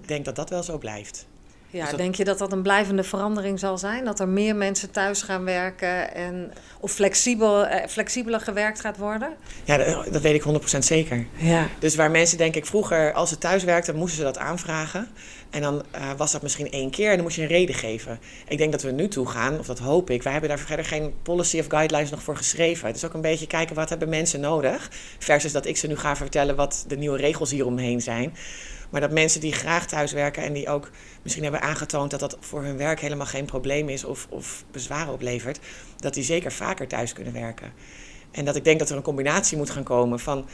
Ik 0.00 0.08
denk 0.08 0.24
dat 0.24 0.36
dat 0.36 0.50
wel 0.50 0.62
zo 0.62 0.78
blijft. 0.78 1.26
Ja, 1.74 1.86
dat- 1.90 1.98
denk 1.98 2.14
je 2.14 2.24
dat 2.24 2.38
dat 2.38 2.52
een 2.52 2.62
blijvende 2.62 3.02
verandering 3.04 3.58
zal 3.58 3.78
zijn? 3.78 4.04
Dat 4.04 4.20
er 4.20 4.28
meer 4.28 4.56
mensen 4.56 4.90
thuis 4.90 5.22
gaan 5.22 5.44
werken 5.44 6.14
en 6.14 6.52
of 6.80 6.92
flexibel, 6.92 7.66
eh, 7.66 7.88
flexibeler 7.88 8.40
gewerkt 8.40 8.80
gaat 8.80 8.96
worden? 8.96 9.28
Ja, 9.64 9.76
dat, 9.76 10.12
dat 10.12 10.22
weet 10.22 10.34
ik 10.34 10.42
100% 10.42 10.84
zeker. 10.84 11.26
Ja. 11.36 11.66
Dus 11.78 11.94
waar 11.94 12.10
mensen 12.10 12.38
denk 12.38 12.54
ik 12.54 12.66
vroeger, 12.66 13.12
als 13.12 13.28
ze 13.28 13.38
thuis 13.38 13.64
werkten, 13.64 13.96
moesten 13.96 14.18
ze 14.18 14.24
dat 14.24 14.38
aanvragen. 14.38 15.08
En 15.54 15.60
dan 15.60 15.82
eh, 15.90 16.10
was 16.16 16.32
dat 16.32 16.42
misschien 16.42 16.70
één 16.70 16.90
keer 16.90 17.08
en 17.08 17.14
dan 17.14 17.22
moest 17.22 17.36
je 17.36 17.42
een 17.42 17.48
reden 17.48 17.74
geven. 17.74 18.18
Ik 18.48 18.58
denk 18.58 18.72
dat 18.72 18.82
we 18.82 18.90
nu 18.90 19.08
toe 19.08 19.28
gaan, 19.28 19.58
of 19.58 19.66
dat 19.66 19.78
hoop 19.78 20.10
ik. 20.10 20.22
Wij 20.22 20.32
hebben 20.32 20.50
daar 20.50 20.58
verder 20.58 20.84
geen 20.84 21.14
policy 21.22 21.58
of 21.58 21.66
guidelines 21.66 22.10
nog 22.10 22.22
voor 22.22 22.36
geschreven. 22.36 22.86
Het 22.86 22.96
is 22.96 23.04
ook 23.04 23.14
een 23.14 23.20
beetje 23.20 23.46
kijken 23.46 23.74
wat 23.74 23.88
hebben 23.88 24.08
mensen 24.08 24.40
nodig. 24.40 24.90
Versus 25.18 25.52
dat 25.52 25.66
ik 25.66 25.76
ze 25.76 25.86
nu 25.86 25.96
ga 25.96 26.16
vertellen 26.16 26.56
wat 26.56 26.84
de 26.88 26.96
nieuwe 26.96 27.16
regels 27.16 27.50
hieromheen 27.50 28.00
zijn. 28.00 28.36
Maar 28.90 29.00
dat 29.00 29.10
mensen 29.10 29.40
die 29.40 29.52
graag 29.52 29.86
thuis 29.86 30.12
werken 30.12 30.42
en 30.42 30.52
die 30.52 30.68
ook 30.68 30.90
misschien 31.22 31.42
hebben 31.42 31.60
aangetoond 31.60 32.10
dat 32.10 32.20
dat 32.20 32.36
voor 32.40 32.62
hun 32.62 32.76
werk 32.76 33.00
helemaal 33.00 33.26
geen 33.26 33.44
probleem 33.44 33.88
is 33.88 34.04
of, 34.04 34.26
of 34.30 34.64
bezwaren 34.70 35.12
oplevert, 35.12 35.58
dat 35.96 36.14
die 36.14 36.24
zeker 36.24 36.52
vaker 36.52 36.88
thuis 36.88 37.12
kunnen 37.12 37.32
werken. 37.32 37.72
En 38.30 38.44
dat 38.44 38.56
ik 38.56 38.64
denk 38.64 38.78
dat 38.78 38.90
er 38.90 38.96
een 38.96 39.02
combinatie 39.02 39.56
moet 39.56 39.70
gaan 39.70 39.82
komen 39.82 40.18
van 40.18 40.46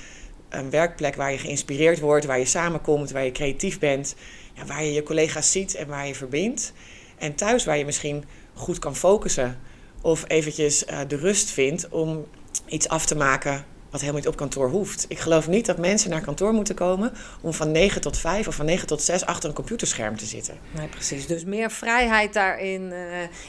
een 0.50 0.70
werkplek 0.70 1.14
waar 1.14 1.32
je 1.32 1.38
geïnspireerd 1.38 2.00
wordt, 2.00 2.26
waar 2.26 2.38
je 2.38 2.44
samenkomt, 2.44 3.10
waar 3.10 3.24
je 3.24 3.32
creatief 3.32 3.78
bent, 3.78 4.14
ja, 4.54 4.64
waar 4.64 4.84
je 4.84 4.92
je 4.92 5.02
collega's 5.02 5.52
ziet 5.52 5.74
en 5.74 5.88
waar 5.88 6.06
je 6.06 6.14
verbindt. 6.14 6.72
En 7.18 7.34
thuis 7.34 7.64
waar 7.64 7.78
je 7.78 7.84
misschien 7.84 8.24
goed 8.54 8.78
kan 8.78 8.96
focussen 8.96 9.58
of 10.00 10.24
eventjes 10.26 10.84
eh, 10.84 10.98
de 11.08 11.16
rust 11.16 11.50
vindt 11.50 11.88
om 11.88 12.26
iets 12.66 12.88
af 12.88 13.06
te 13.06 13.16
maken 13.16 13.64
wat 13.90 14.00
helemaal 14.00 14.20
niet 14.20 14.30
op 14.30 14.36
kantoor 14.36 14.68
hoeft. 14.68 15.04
Ik 15.08 15.18
geloof 15.18 15.48
niet 15.48 15.66
dat 15.66 15.78
mensen 15.78 16.10
naar 16.10 16.20
kantoor 16.20 16.52
moeten 16.52 16.74
komen 16.74 17.12
om 17.40 17.52
van 17.52 17.70
9 17.70 18.00
tot 18.00 18.16
5 18.18 18.48
of 18.48 18.54
van 18.54 18.64
9 18.66 18.86
tot 18.86 19.02
6 19.02 19.24
achter 19.26 19.48
een 19.48 19.54
computerscherm 19.54 20.16
te 20.16 20.24
zitten. 20.26 20.58
Nee, 20.70 20.86
precies. 20.88 21.26
Dus 21.26 21.44
meer 21.44 21.70
vrijheid 21.70 22.32
daarin 22.32 22.92
eh, 22.92 22.98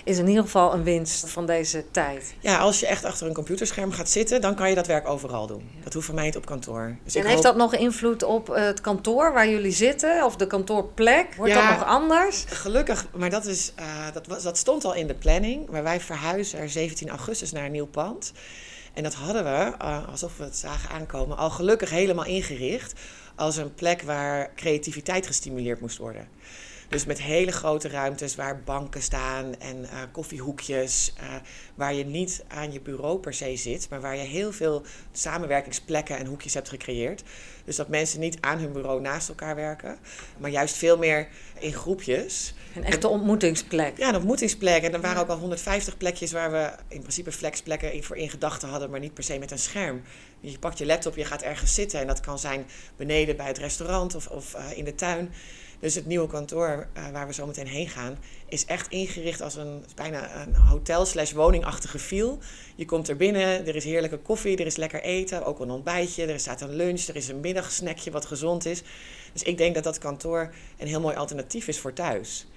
is 0.03 0.17
in 0.17 0.27
ieder 0.27 0.43
geval 0.43 0.73
een 0.73 0.83
winst 0.83 1.29
van 1.29 1.45
deze 1.45 1.83
tijd. 1.91 2.33
Ja, 2.39 2.57
als 2.57 2.79
je 2.79 2.87
echt 2.87 3.03
achter 3.05 3.27
een 3.27 3.33
computerscherm 3.33 3.91
gaat 3.91 4.09
zitten, 4.09 4.41
dan 4.41 4.55
kan 4.55 4.69
je 4.69 4.75
dat 4.75 4.87
werk 4.87 5.07
overal 5.07 5.47
doen. 5.47 5.69
Dat 5.83 5.93
hoeft 5.93 6.05
voor 6.05 6.15
mij 6.15 6.25
niet 6.25 6.37
op 6.37 6.45
kantoor. 6.45 6.95
Dus 7.03 7.15
en 7.15 7.21
heeft 7.21 7.33
hoop- 7.33 7.43
dat 7.43 7.55
nog 7.55 7.75
invloed 7.75 8.23
op 8.23 8.49
eh, 8.49 8.63
het 8.63 8.81
kantoor 8.81 9.33
waar 9.33 9.49
jullie 9.49 9.71
zitten? 9.71 10.25
Of 10.25 10.35
de 10.35 10.47
kantoorplek? 10.47 11.35
Wordt 11.35 11.53
Ja. 11.53 11.69
dat 11.69 11.79
nog 11.79 11.87
anders? 11.87 12.43
Gelukkig, 12.47 13.05
maar 13.15 13.29
dat, 13.29 13.45
is, 13.45 13.71
eh, 13.75 13.85
dat, 14.13 14.27
was, 14.27 14.43
dat 14.43 14.57
stond 14.57 14.85
al 14.85 14.93
in 14.93 15.07
de 15.07 15.13
planning. 15.15 15.69
Maar 15.69 15.83
wij 15.83 15.99
verhuizen 15.99 16.59
er 16.59 16.69
17 16.69 17.09
augustus 17.09 17.51
naar 17.51 17.65
een 17.65 17.71
nieuw 17.71 17.85
pand. 17.87 18.31
En 18.93 19.03
dat 19.03 19.13
hadden 19.13 19.43
we, 19.43 19.75
eh, 19.77 20.07
alsof 20.07 20.37
we 20.37 20.43
het 20.43 20.57
zagen 20.57 20.89
aankomen, 20.89 21.37
al 21.37 21.49
gelukkig 21.49 21.89
helemaal 21.89 22.25
ingericht 22.25 22.99
als 23.35 23.57
een 23.57 23.73
plek 23.73 24.01
waar 24.01 24.51
creativiteit 24.55 25.27
gestimuleerd 25.27 25.79
moest 25.79 25.97
worden. 25.97 26.27
Dus 26.91 27.05
met 27.05 27.21
hele 27.21 27.51
grote 27.51 27.87
ruimtes 27.87 28.35
waar 28.35 28.61
banken 28.63 29.01
staan 29.01 29.59
en 29.59 29.85
eh, 29.85 29.97
koffiehoekjes. 30.11 31.13
eh, 31.17 31.35
waar 31.75 31.93
je 31.93 32.05
niet 32.05 32.43
aan 32.47 32.71
je 32.71 32.81
bureau 32.81 33.19
per 33.19 33.33
se 33.33 33.55
zit, 33.55 33.89
maar 33.89 34.01
waar 34.01 34.15
je 34.15 34.23
heel 34.23 34.51
veel 34.51 34.83
samenwerkingsplekken 35.11 36.17
en 36.17 36.25
hoekjes 36.25 36.53
hebt 36.53 36.69
gecreëerd. 36.69 37.23
Dus 37.65 37.75
dat 37.75 37.87
mensen 37.87 38.19
niet 38.19 38.37
aan 38.41 38.59
hun 38.59 38.71
bureau 38.71 39.01
naast 39.01 39.29
elkaar 39.29 39.55
werken, 39.55 39.97
maar 40.37 40.49
juist 40.49 40.75
veel 40.75 40.97
meer 40.97 41.27
in 41.59 41.73
groepjes. 41.73 42.53
Een 42.75 42.83
echte 42.83 43.07
ontmoetingsplek. 43.07 43.97
Ja, 43.97 44.09
een 44.09 44.15
ontmoetingsplek. 44.15 44.83
En 44.83 44.93
er 44.93 45.01
waren 45.01 45.21
ook 45.21 45.29
al 45.29 45.37
150 45.37 45.97
plekjes 45.97 46.31
waar 46.31 46.51
we 46.51 46.71
in 46.87 46.99
principe 47.01 47.31
flexplekken 47.31 48.03
voor 48.03 48.17
in 48.17 48.29
gedachten 48.29 48.69
hadden, 48.69 48.89
maar 48.89 48.99
niet 48.99 49.13
per 49.13 49.23
se 49.23 49.39
met 49.39 49.51
een 49.51 49.59
scherm. 49.59 50.01
Je 50.39 50.59
pakt 50.59 50.77
je 50.77 50.85
laptop, 50.85 51.15
je 51.15 51.25
gaat 51.25 51.41
ergens 51.41 51.73
zitten 51.73 51.99
en 51.99 52.07
dat 52.07 52.19
kan 52.19 52.39
zijn 52.39 52.65
beneden 52.95 53.35
bij 53.35 53.47
het 53.47 53.57
restaurant 53.57 54.15
of, 54.15 54.27
of 54.27 54.53
eh, 54.53 54.77
in 54.77 54.85
de 54.85 54.95
tuin. 54.95 55.33
Dus 55.81 55.95
het 55.95 56.05
nieuwe 56.05 56.27
kantoor 56.27 56.87
eh, 56.93 57.03
waar 57.11 57.27
we 57.27 57.33
zo 57.33 57.45
meteen 57.45 57.67
heen 57.67 57.87
gaan, 57.89 58.17
is 58.47 58.65
echt 58.65 58.87
ingericht 58.89 59.41
als 59.41 59.55
een 59.55 59.85
bijna 59.95 60.41
een 60.41 60.55
hotel 60.55 61.05
slash 61.05 61.31
woningachtige 61.31 61.99
feel. 61.99 62.39
Je 62.75 62.85
komt 62.85 63.07
er 63.09 63.15
binnen, 63.15 63.67
er 63.67 63.75
is 63.75 63.83
heerlijke 63.83 64.17
koffie, 64.17 64.57
er 64.57 64.65
is 64.65 64.75
lekker 64.75 65.01
eten, 65.01 65.45
ook 65.45 65.59
een 65.59 65.69
ontbijtje, 65.71 66.25
er 66.25 66.39
staat 66.39 66.61
een 66.61 66.75
lunch, 66.75 67.01
er 67.07 67.15
is 67.15 67.27
een 67.27 67.39
middagsnackje 67.39 68.11
wat 68.11 68.25
gezond 68.25 68.65
is. 68.65 68.81
Dus 69.33 69.43
ik 69.43 69.57
denk 69.57 69.75
dat 69.75 69.83
dat 69.83 69.97
kantoor 69.97 70.53
een 70.77 70.87
heel 70.87 71.01
mooi 71.01 71.15
alternatief 71.15 71.67
is 71.67 71.79
voor 71.79 71.93
thuis. 71.93 72.47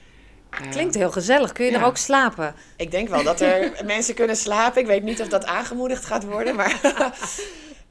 Eh, 0.50 0.70
Klinkt 0.70 0.94
heel 0.94 1.10
gezellig. 1.10 1.52
Kun 1.52 1.64
je 1.64 1.70
Ja. 1.70 1.78
er 1.80 1.84
ook 1.86 1.96
slapen? 1.96 2.54
ik 2.76 2.90
denk 2.90 3.08
wel 3.08 3.22
dat 3.22 3.40
er 3.40 3.72
mensen 3.84 4.14
kunnen 4.14 4.36
slapen. 4.36 4.80
Ik 4.80 4.86
weet 4.86 5.02
niet 5.02 5.20
of 5.20 5.28
dat 5.28 5.44
aangemoedigd 5.44 6.04
gaat 6.04 6.24
worden. 6.24 6.54
Maar, 6.56 6.80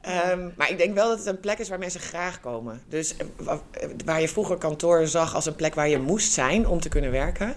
Ehm, 0.04 0.48
maar 0.56 0.70
ik 0.70 0.78
denk 0.78 0.94
wel 0.94 1.08
dat 1.08 1.18
het 1.18 1.26
een 1.26 1.40
plek 1.40 1.58
is 1.58 1.68
waar 1.68 1.78
mensen 1.78 2.00
graag 2.00 2.40
komen. 2.40 2.82
Dus 2.88 3.16
eh, 3.16 3.26
eh, 3.46 3.58
waar 4.04 4.20
je 4.20 4.28
vroeger 4.28 4.56
kantoor 4.58 5.06
zag 5.06 5.34
als 5.34 5.46
een 5.46 5.54
plek 5.54 5.74
waar 5.74 5.88
je 5.88 5.98
moest 5.98 6.32
zijn 6.32 6.66
om 6.66 6.80
te 6.80 6.88
kunnen 6.88 7.10
werken. 7.10 7.54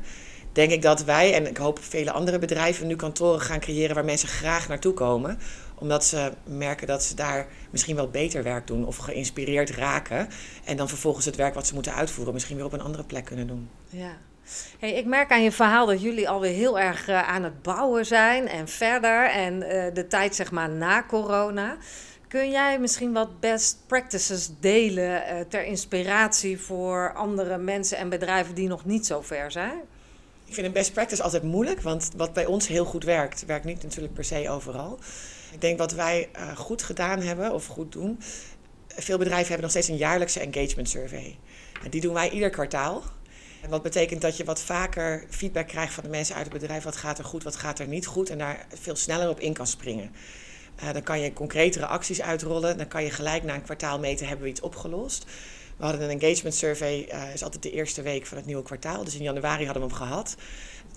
Denk 0.52 0.72
ik 0.72 0.82
dat 0.82 1.04
wij 1.04 1.34
en 1.34 1.48
ik 1.48 1.58
hoop 1.58 1.80
vele 1.82 2.12
andere 2.12 2.40
bedrijven 2.40 2.88
nu 2.88 2.96
kantoren 2.96 3.42
gaan 3.42 3.60
creëren 3.60 3.96
waar 3.96 4.06
mensen 4.06 4.28
graag 4.28 4.68
naartoe 4.68 4.94
komen. 4.94 5.40
Omdat 5.76 6.06
ze 6.06 6.32
merken 6.44 6.88
dat 6.88 7.04
ze 7.04 7.16
daar 7.16 7.48
misschien 7.72 7.96
wel 7.96 8.10
beter 8.10 8.44
werk 8.44 8.68
doen 8.68 8.86
of 8.86 8.98
geïnspireerd 8.98 9.70
raken. 9.70 10.30
En 10.66 10.78
dan 10.78 10.90
vervolgens 10.90 11.26
het 11.26 11.36
werk 11.36 11.54
wat 11.54 11.68
ze 11.68 11.74
moeten 11.74 11.94
uitvoeren 11.94 12.34
misschien 12.34 12.56
weer 12.56 12.66
op 12.66 12.74
een 12.74 12.82
andere 12.82 13.04
plek 13.04 13.26
kunnen 13.26 13.48
doen. 13.48 13.70
Ja. 13.90 14.18
Hey, 14.80 14.94
ik 14.94 15.06
merk 15.06 15.32
aan 15.32 15.44
je 15.44 15.52
verhaal 15.52 15.86
dat 15.86 16.02
jullie 16.02 16.30
alweer 16.30 16.54
heel 16.54 16.80
erg 16.80 17.08
eh, 17.08 17.30
aan 17.30 17.44
het 17.44 17.62
bouwen 17.62 18.06
zijn 18.06 18.48
en 18.48 18.68
verder. 18.68 19.30
En 19.30 19.60
de 19.94 20.06
tijd 20.08 20.36
zeg 20.36 20.52
maar 20.52 20.70
na 20.70 21.06
corona. 21.08 21.78
Kun 22.28 22.52
jij 22.52 22.80
misschien 22.80 23.14
wat 23.14 23.40
best 23.40 23.78
practices 23.86 24.50
delen 24.60 25.26
eh, 25.26 25.40
ter 25.50 25.64
inspiratie 25.64 26.60
voor 26.60 27.14
andere 27.14 27.58
mensen 27.58 27.98
en 27.98 28.10
bedrijven 28.10 28.56
die 28.56 28.68
nog 28.68 28.86
niet 28.86 29.06
zo 29.06 29.22
ver 29.22 29.52
zijn? 29.52 29.80
Ik 30.46 30.54
vind 30.54 30.68
een 30.68 30.74
best 30.74 30.94
practice 30.94 31.24
altijd 31.24 31.44
moeilijk, 31.44 31.82
want 31.82 32.10
wat 32.16 32.34
bij 32.34 32.46
ons 32.46 32.68
heel 32.68 32.86
goed 32.86 33.04
werkt, 33.04 33.46
werkt 33.46 33.66
niet 33.66 33.84
natuurlijk 33.84 34.14
per 34.14 34.24
se 34.24 34.50
overal. 34.50 35.00
Ik 35.52 35.62
denk 35.62 35.78
wat 35.78 35.92
wij 35.92 36.30
eh, 36.32 36.58
goed 36.58 36.84
gedaan 36.84 37.22
hebben 37.22 37.54
of 37.54 37.66
goed 37.66 37.92
doen. 37.92 38.20
Veel 38.88 39.18
bedrijven 39.18 39.46
hebben 39.48 39.62
nog 39.62 39.72
steeds 39.72 39.88
een 39.88 39.98
jaarlijkse 39.98 40.40
engagement 40.40 40.90
survey. 40.90 41.38
En 41.84 41.90
die 41.90 42.02
doen 42.02 42.14
wij 42.14 42.30
ieder 42.30 42.50
kwartaal. 42.50 43.04
En 43.62 43.70
wat 43.70 43.82
betekent 43.82 44.22
dat 44.22 44.38
je 44.38 44.44
wat 44.44 44.62
vaker 44.62 45.26
feedback 45.30 45.68
krijgt 45.68 45.94
van 45.94 46.04
de 46.04 46.10
mensen 46.10 46.36
uit 46.36 46.46
het 46.46 46.54
bedrijf. 46.54 46.84
Wat 46.84 46.96
gaat 46.96 47.18
er 47.18 47.26
goed, 47.26 47.44
wat 47.44 47.56
gaat 47.56 47.80
er 47.80 47.88
niet 47.88 48.06
goed. 48.06 48.30
En 48.30 48.38
daar 48.38 48.66
veel 48.74 48.96
sneller 48.96 49.30
op 49.30 49.40
in 49.40 49.54
kan 49.54 49.68
springen. 49.68 50.12
Eh, 50.78 50.94
dan 50.94 51.04
kan 51.04 51.22
je 51.22 51.34
concretere 51.34 51.86
acties 51.86 52.22
uitrollen. 52.22 52.78
Dan 52.78 52.88
kan 52.88 53.04
je 53.04 53.10
gelijk 53.10 53.44
na 53.44 53.54
een 53.56 53.62
kwartaal 53.62 54.00
meten, 54.00 54.28
hebben 54.28 54.46
we 54.46 54.52
iets 54.52 54.62
opgelost. 54.62 55.26
We 55.78 55.84
hadden 55.84 56.10
een 56.10 56.20
engagement 56.20 56.56
survey, 56.56 57.06
eh 57.10 57.34
is 57.34 57.44
altijd 57.44 57.64
de 57.64 57.72
eerste 57.72 58.02
week 58.02 58.26
van 58.26 58.38
het 58.38 58.46
nieuwe 58.46 58.64
kwartaal. 58.64 59.04
Dus 59.04 59.16
in 59.16 59.24
januari 59.24 59.66
hadden 59.66 59.84
we 59.84 59.90
hem 59.90 59.98
gehad. 59.98 60.36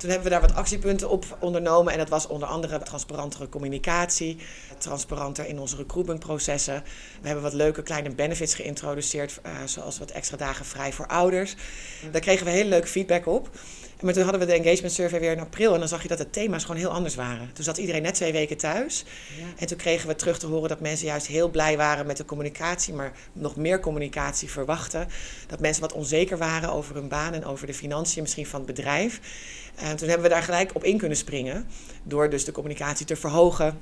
Toen 0.01 0.11
hebben 0.11 0.29
we 0.29 0.35
daar 0.35 0.49
wat 0.49 0.55
actiepunten 0.55 1.11
op 1.11 1.37
ondernomen. 1.41 1.93
En 1.93 1.99
dat 1.99 2.09
was 2.09 2.27
onder 2.27 2.49
andere 2.49 2.83
transparantere 2.83 3.49
communicatie, 3.49 4.37
transparanter 4.79 5.47
in 5.47 5.59
onze 5.59 5.77
recruitmentprocessen. 5.77 6.83
We 7.21 7.27
hebben 7.27 7.45
wat 7.45 7.53
leuke 7.53 7.83
kleine 7.83 8.11
benefits 8.11 8.55
geïntroduceerd, 8.55 9.39
eh, 9.43 9.53
zoals 9.65 9.99
wat 9.99 10.11
extra 10.11 10.37
dagen 10.37 10.65
vrij 10.65 10.93
voor 10.93 11.07
ouders. 11.07 11.55
Daar 12.11 12.21
kregen 12.21 12.45
we 12.47 12.53
heel 12.53 12.65
leuk 12.65 12.89
feedback 12.89 13.27
op. 13.27 13.51
En 14.01 14.07
maar 14.07 14.15
toen 14.15 14.23
hadden 14.23 14.41
we 14.41 14.47
de 14.47 14.63
engagement 14.63 14.93
survey 14.93 15.21
weer 15.21 15.33
in 15.33 15.41
april. 15.41 15.73
En 15.73 15.79
dan 15.79 15.89
zag 15.89 16.03
je 16.03 16.09
dat 16.09 16.19
de 16.19 16.31
thema's 16.31 16.63
gewoon 16.63 16.81
heel 16.81 16.91
anders 16.91 17.15
waren. 17.15 17.51
Toen 17.53 17.65
zat 17.65 17.79
iedereen 17.79 18.03
net 18.03 18.15
twee 18.15 18.33
weken 18.33 18.57
thuis. 18.57 19.05
En 19.57 19.67
toen 19.67 19.77
kregen 19.77 20.09
we 20.09 20.15
terug 20.15 20.39
te 20.39 20.47
horen 20.47 20.69
dat 20.69 20.81
mensen 20.81 21.07
juist 21.07 21.27
heel 21.27 21.49
blij 21.49 21.77
waren 21.77 22.07
met 22.07 22.17
de 22.17 22.25
communicatie, 22.25 22.95
maar 22.95 23.13
nog 23.33 23.57
meer 23.57 23.81
communicatie 23.81 24.51
verwachten. 24.51 25.09
Dat 25.47 25.61
mensen 25.61 25.83
wat 25.83 25.93
onzeker 25.93 26.39
waren 26.39 26.73
over 26.73 26.95
hun 26.95 27.09
baan 27.09 27.35
en 27.35 27.45
over 27.45 27.67
de 27.67 27.75
financiën 27.75 28.23
misschien 28.23 28.47
van 28.47 28.61
het 28.61 28.75
bedrijf. 28.75 29.21
En 29.81 29.97
toen 29.97 30.09
hebben 30.09 30.29
we 30.29 30.35
daar 30.35 30.43
gelijk 30.43 30.75
op 30.75 30.85
in 30.85 30.99
kunnen 30.99 31.17
springen. 31.19 31.69
Door 32.03 32.31
dus 32.31 32.45
de 32.45 32.53
communicatie 32.53 33.07
te 33.07 33.17
verhogen. 33.17 33.81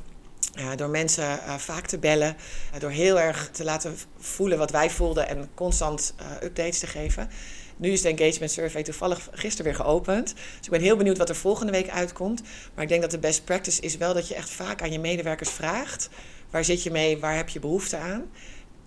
eh, 0.54 0.68
door 0.76 0.88
mensen 0.88 1.42
eh, 1.42 1.54
vaak 1.54 1.86
te 1.86 1.98
bellen. 1.98 2.36
eh, 2.74 2.80
door 2.80 2.90
heel 2.90 3.20
erg 3.20 3.50
te 3.52 3.64
laten 3.64 3.96
voelen 4.18 4.58
wat 4.58 4.70
wij 4.70 4.90
voelden 4.90 5.28
en 5.28 5.48
constant 5.54 6.14
updates 6.42 6.78
te 6.78 6.86
geven. 6.86 7.30
Nu 7.76 7.90
is 7.90 8.02
de 8.02 8.08
engagement 8.08 8.50
survey 8.50 8.82
toevallig 8.82 9.28
gisteren 9.32 9.64
weer 9.64 9.80
geopend. 9.84 10.34
Dus 10.34 10.64
ik 10.64 10.70
ben 10.70 10.80
heel 10.80 10.96
benieuwd 10.96 11.18
wat 11.18 11.28
er 11.28 11.36
volgende 11.36 11.72
week 11.72 11.88
uitkomt. 11.88 12.42
Maar 12.74 12.82
ik 12.82 12.88
denk 12.88 13.02
dat 13.02 13.10
de 13.10 13.18
best 13.18 13.44
practice 13.44 13.80
is 13.80 13.96
wel 13.96 14.14
dat 14.14 14.28
je 14.28 14.34
echt 14.34 14.50
vaak 14.50 14.82
aan 14.82 14.92
je 14.92 14.98
medewerkers 14.98 15.50
vraagt: 15.50 16.08
waar 16.50 16.64
zit 16.64 16.82
je 16.82 16.90
mee, 16.90 17.18
waar 17.18 17.36
heb 17.36 17.48
je 17.48 17.60
behoefte 17.60 17.96
aan? 17.96 18.30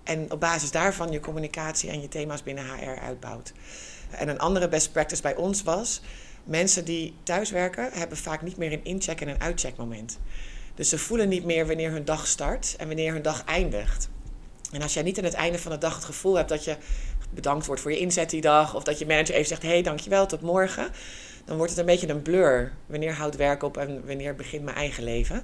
En 0.03 0.31
op 0.31 0.39
basis 0.39 0.71
daarvan 0.71 1.11
je 1.11 1.19
communicatie 1.19 1.89
en 1.89 2.01
je 2.01 2.07
thema's 2.07 2.43
binnen 2.43 2.65
HR 2.65 3.01
uitbouwt. 3.01 3.51
En 4.09 4.27
een 4.27 4.39
andere 4.39 4.67
best 4.67 4.91
practice 4.91 5.21
bij 5.21 5.35
ons 5.35 5.63
was: 5.63 6.01
mensen 6.43 6.85
die 6.85 7.13
thuiswerken 7.23 7.89
hebben 7.93 8.17
vaak 8.17 8.41
niet 8.41 8.57
meer 8.57 8.71
een 8.73 8.83
incheck 8.83 9.21
en 9.21 9.27
een 9.27 9.41
uitcheckmoment. 9.41 10.19
Dus 10.75 10.89
ze 10.89 10.97
voelen 10.97 11.29
niet 11.29 11.45
meer 11.45 11.67
wanneer 11.67 11.91
hun 11.91 12.05
dag 12.05 12.27
start 12.27 12.75
en 12.77 12.87
wanneer 12.87 13.13
hun 13.13 13.21
dag 13.21 13.43
eindigt. 13.45 14.09
En 14.71 14.81
als 14.81 14.93
jij 14.93 15.03
niet 15.03 15.17
aan 15.17 15.23
het 15.23 15.33
einde 15.33 15.59
van 15.59 15.71
de 15.71 15.77
dag 15.77 15.95
het 15.95 16.05
gevoel 16.05 16.35
hebt 16.35 16.49
dat 16.49 16.63
je 16.63 16.77
bedankt 17.33 17.65
wordt 17.65 17.81
voor 17.81 17.91
je 17.91 17.99
inzet 17.99 18.29
die 18.29 18.41
dag, 18.41 18.75
of 18.75 18.83
dat 18.83 18.99
je 18.99 19.05
manager 19.05 19.35
even 19.35 19.47
zegt: 19.47 19.61
hé, 19.61 19.67
hey, 19.67 19.81
dankjewel, 19.81 20.25
tot 20.27 20.41
morgen, 20.41 20.91
dan 21.45 21.57
wordt 21.57 21.71
het 21.71 21.79
een 21.79 21.85
beetje 21.85 22.09
een 22.09 22.21
blur. 22.21 22.71
Wanneer 22.85 23.13
houdt 23.13 23.35
werk 23.35 23.63
op 23.63 23.77
en 23.77 24.05
wanneer 24.05 24.35
begint 24.35 24.63
mijn 24.63 24.77
eigen 24.77 25.03
leven? 25.03 25.43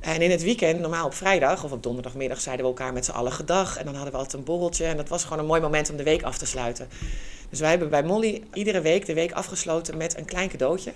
En 0.00 0.22
in 0.22 0.30
het 0.30 0.42
weekend, 0.42 0.80
normaal 0.80 1.06
op 1.06 1.14
vrijdag 1.14 1.64
of 1.64 1.72
op 1.72 1.82
donderdagmiddag, 1.82 2.40
zeiden 2.40 2.64
we 2.64 2.70
elkaar 2.70 2.92
met 2.92 3.04
z'n 3.04 3.10
allen 3.10 3.32
gedag. 3.32 3.78
En 3.78 3.84
dan 3.84 3.94
hadden 3.94 4.12
we 4.12 4.18
altijd 4.18 4.38
een 4.38 4.44
borreltje. 4.44 4.84
En 4.84 4.96
dat 4.96 5.08
was 5.08 5.22
gewoon 5.22 5.38
een 5.38 5.46
mooi 5.46 5.60
moment 5.60 5.90
om 5.90 5.96
de 5.96 6.02
week 6.02 6.22
af 6.22 6.38
te 6.38 6.46
sluiten. 6.46 6.88
Dus 7.50 7.60
wij 7.60 7.70
hebben 7.70 7.90
bij 7.90 8.02
Molly 8.02 8.42
iedere 8.52 8.80
week 8.80 9.06
de 9.06 9.14
week 9.14 9.32
afgesloten 9.32 9.96
met 9.96 10.18
een 10.18 10.24
klein 10.24 10.48
cadeautje. 10.48 10.92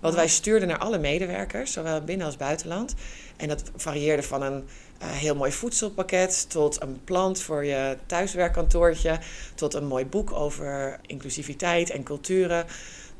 Wat 0.00 0.14
wij 0.14 0.28
stuurden 0.28 0.68
naar 0.68 0.78
alle 0.78 0.98
medewerkers, 0.98 1.72
zowel 1.72 2.00
binnen 2.00 2.26
als 2.26 2.36
buitenland. 2.36 2.94
En 3.36 3.48
dat 3.48 3.70
varieerde 3.76 4.22
van 4.22 4.42
een 4.42 4.64
uh, 5.02 5.08
heel 5.10 5.34
mooi 5.34 5.52
voedselpakket 5.52 6.50
tot 6.50 6.82
een 6.82 7.00
plant 7.04 7.40
voor 7.40 7.64
je 7.64 7.96
thuiswerkkantoortje. 8.06 9.18
Tot 9.54 9.74
een 9.74 9.86
mooi 9.86 10.06
boek 10.06 10.32
over 10.32 11.00
inclusiviteit 11.06 11.90
en 11.90 12.02
culturen. 12.02 12.66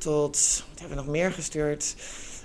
Tot, 0.02 0.64
wat 0.70 0.78
hebben 0.80 0.96
we 0.96 1.02
nog 1.04 1.12
meer 1.12 1.32
gestuurd? 1.32 1.94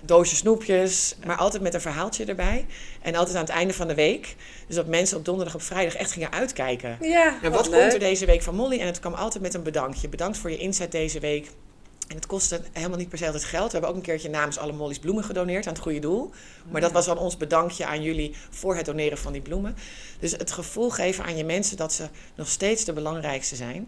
doosje 0.02 0.36
snoepjes, 0.36 1.16
maar 1.26 1.38
altijd 1.38 1.64
met 1.64 1.74
een 1.74 1.82
verhaaltje 1.82 2.26
erbij. 2.26 2.66
En 3.02 3.16
altijd 3.16 3.36
aan 3.36 3.42
het 3.42 3.52
einde 3.52 3.74
van 3.74 3.88
de 3.88 3.94
week. 3.94 4.36
Dus 4.68 4.76
dat 4.76 4.88
mensen 4.88 5.18
op 5.18 5.26
donderdag 5.26 5.56
op 5.56 5.62
vrijdag 5.62 5.96
echt 5.96 6.12
gingen 6.12 6.32
uitkijken. 6.32 6.98
Ja, 7.02 7.38
en 7.42 7.52
wat 7.52 7.70
komt 7.70 7.94
er 7.94 8.00
deze 8.00 8.26
week 8.26 8.42
van 8.42 8.56
Molly? 8.56 8.80
En 8.80 8.86
het 8.86 9.00
kwam 9.00 9.14
altijd 9.14 9.44
met 9.44 9.54
een 9.54 9.64
bedankje. 9.64 10.10
Bedankt 10.10 10.38
voor 10.38 10.52
je 10.52 10.58
inzet 10.58 10.92
deze 10.92 11.20
week. 11.20 11.50
En 12.08 12.16
het 12.16 12.26
kostte 12.26 12.62
helemaal 12.72 12.98
niet 12.98 13.10
per 13.10 13.18
se 13.18 13.26
altijd 13.26 13.44
geld. 13.44 13.66
We 13.66 13.72
hebben 13.72 13.90
ook 13.90 13.96
een 13.96 14.02
keertje 14.02 14.30
namens 14.30 14.58
alle 14.58 14.74
Molly's 14.74 15.00
bloemen 15.00 15.24
gedoneerd 15.24 15.68
aan 15.68 15.74
het 15.74 15.82
goede 15.82 16.00
doel. 16.00 16.32
Maar 16.70 16.82
dat 16.82 16.92
was 16.92 17.06
dan 17.06 17.18
ons 17.18 17.38
bedankje 17.38 17.86
aan 17.86 18.02
jullie 18.02 18.36
voor 18.50 18.76
het 18.76 18.86
doneren 18.86 19.18
van 19.18 19.32
die 19.32 19.42
bloemen. 19.42 19.76
Dus 20.20 20.32
het 20.32 20.52
gevoel 20.52 20.90
geven 20.90 21.24
aan 21.24 21.38
je 21.38 21.44
mensen 21.44 21.78
dat 21.78 21.94
ze 21.94 22.08
nog 22.36 22.48
steeds 22.48 22.84
de 22.84 22.94
belangrijkste 22.94 23.56
zijn. 23.56 23.88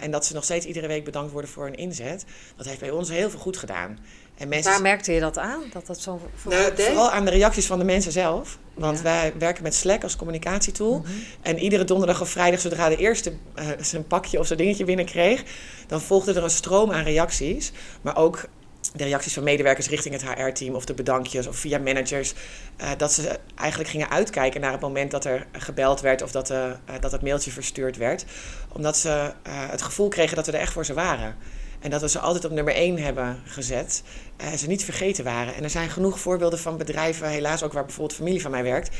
En 0.00 0.10
dat 0.10 0.26
ze 0.26 0.34
nog 0.34 0.44
steeds 0.44 0.66
iedere 0.66 0.86
week 0.86 1.04
bedankt 1.04 1.32
worden 1.32 1.50
voor 1.50 1.64
hun 1.64 1.76
inzet. 1.76 2.24
Dat 2.56 2.66
heeft 2.66 2.80
bij 2.80 2.90
ons 2.90 3.08
heel 3.08 3.30
veel 3.30 3.38
goed 3.38 3.56
gedaan. 3.56 3.98
En 4.36 4.48
mensen... 4.48 4.72
Waar 4.72 4.82
merkte 4.82 5.12
je 5.12 5.20
dat 5.20 5.38
aan? 5.38 5.62
Dat 5.72 5.86
dat 5.86 6.00
zo 6.00 6.20
nou, 6.44 6.72
Vooral 6.76 7.10
aan 7.10 7.24
de 7.24 7.30
reacties 7.30 7.66
van 7.66 7.78
de 7.78 7.84
mensen 7.84 8.12
zelf. 8.12 8.58
Want 8.74 9.00
wij 9.00 9.32
werken 9.38 9.62
met 9.62 9.74
Slack 9.74 10.02
als 10.02 10.16
communicatietool. 10.16 10.98
Mhm. 10.98 11.10
En 11.42 11.58
iedere 11.58 11.84
donderdag 11.84 12.20
of 12.20 12.28
vrijdag, 12.28 12.60
zodra 12.60 12.88
de 12.88 12.96
eerste 12.96 13.32
uh, 13.58 13.68
zijn 13.80 14.06
pakje 14.06 14.38
of 14.38 14.46
zijn 14.46 14.58
dingetje 14.58 14.84
binnenkreeg, 14.84 15.44
dan 15.86 16.00
volgde 16.00 16.32
er 16.32 16.42
een 16.42 16.50
stroom 16.50 16.92
aan 16.92 17.02
reacties. 17.02 17.72
Maar 18.02 18.16
ook 18.16 18.48
de 18.94 19.04
reacties 19.04 19.34
van 19.34 19.42
medewerkers 19.42 19.88
richting 19.88 20.14
het 20.14 20.30
HR-team 20.30 20.74
of 20.74 20.84
de 20.84 20.94
bedankjes 20.94 21.46
of 21.46 21.56
via 21.56 21.78
managers. 21.78 22.34
Uh, 22.80 22.90
dat 22.96 23.12
ze 23.12 23.38
eigenlijk 23.54 23.90
gingen 23.90 24.10
uitkijken 24.10 24.60
naar 24.60 24.72
het 24.72 24.80
moment 24.80 25.10
dat 25.10 25.24
er 25.24 25.46
gebeld 25.52 26.00
werd 26.00 26.22
of 26.22 26.30
dat, 26.30 26.50
uh, 26.50 26.72
dat 27.00 27.12
het 27.12 27.22
mailtje 27.22 27.50
verstuurd 27.50 27.96
werd. 27.96 28.24
Omdat 28.72 28.96
ze 28.96 29.32
het 29.48 29.82
gevoel 29.82 30.08
kregen 30.08 30.36
dat 30.36 30.46
we 30.46 30.52
er 30.52 30.60
echt 30.60 30.72
voor 30.72 30.84
ze 30.84 30.94
waren. 30.94 31.36
En 31.80 31.90
dat 31.90 32.00
we 32.00 32.08
ze 32.08 32.18
altijd 32.18 32.44
op 32.44 32.50
nummer 32.50 32.74
één 32.74 32.98
hebben 32.98 33.42
gezet. 33.44 34.02
En 34.36 34.52
eh, 34.52 34.58
ze 34.58 34.66
niet 34.66 34.84
vergeten 34.84 35.24
waren. 35.24 35.54
En 35.54 35.62
er 35.62 35.70
zijn 35.70 35.90
genoeg 35.90 36.20
voorbeelden 36.20 36.58
van 36.58 36.76
bedrijven, 36.76 37.28
helaas 37.28 37.62
ook 37.62 37.72
waar 37.72 37.84
bijvoorbeeld 37.84 38.18
familie 38.18 38.40
van 38.40 38.50
mij 38.50 38.62
werkt. 38.62 38.96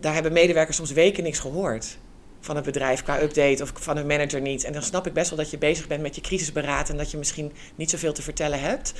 Daar 0.00 0.14
hebben 0.14 0.32
medewerkers 0.32 0.76
soms 0.76 0.92
weken 0.92 1.22
niks 1.22 1.38
gehoord 1.38 1.98
van 2.44 2.56
het 2.56 2.64
bedrijf 2.64 3.02
qua 3.02 3.20
update 3.22 3.62
of 3.62 3.72
van 3.74 3.96
hun 3.96 4.06
manager 4.06 4.40
niet. 4.40 4.64
En 4.64 4.72
dan 4.72 4.82
snap 4.82 5.06
ik 5.06 5.12
best 5.12 5.30
wel 5.30 5.38
dat 5.38 5.50
je 5.50 5.58
bezig 5.58 5.86
bent 5.86 6.02
met 6.02 6.14
je 6.14 6.20
crisisberaad 6.20 6.88
en 6.88 6.96
dat 6.96 7.10
je 7.10 7.16
misschien 7.16 7.52
niet 7.74 7.90
zoveel 7.90 8.12
te 8.12 8.22
vertellen 8.22 8.60
hebt. 8.60 8.92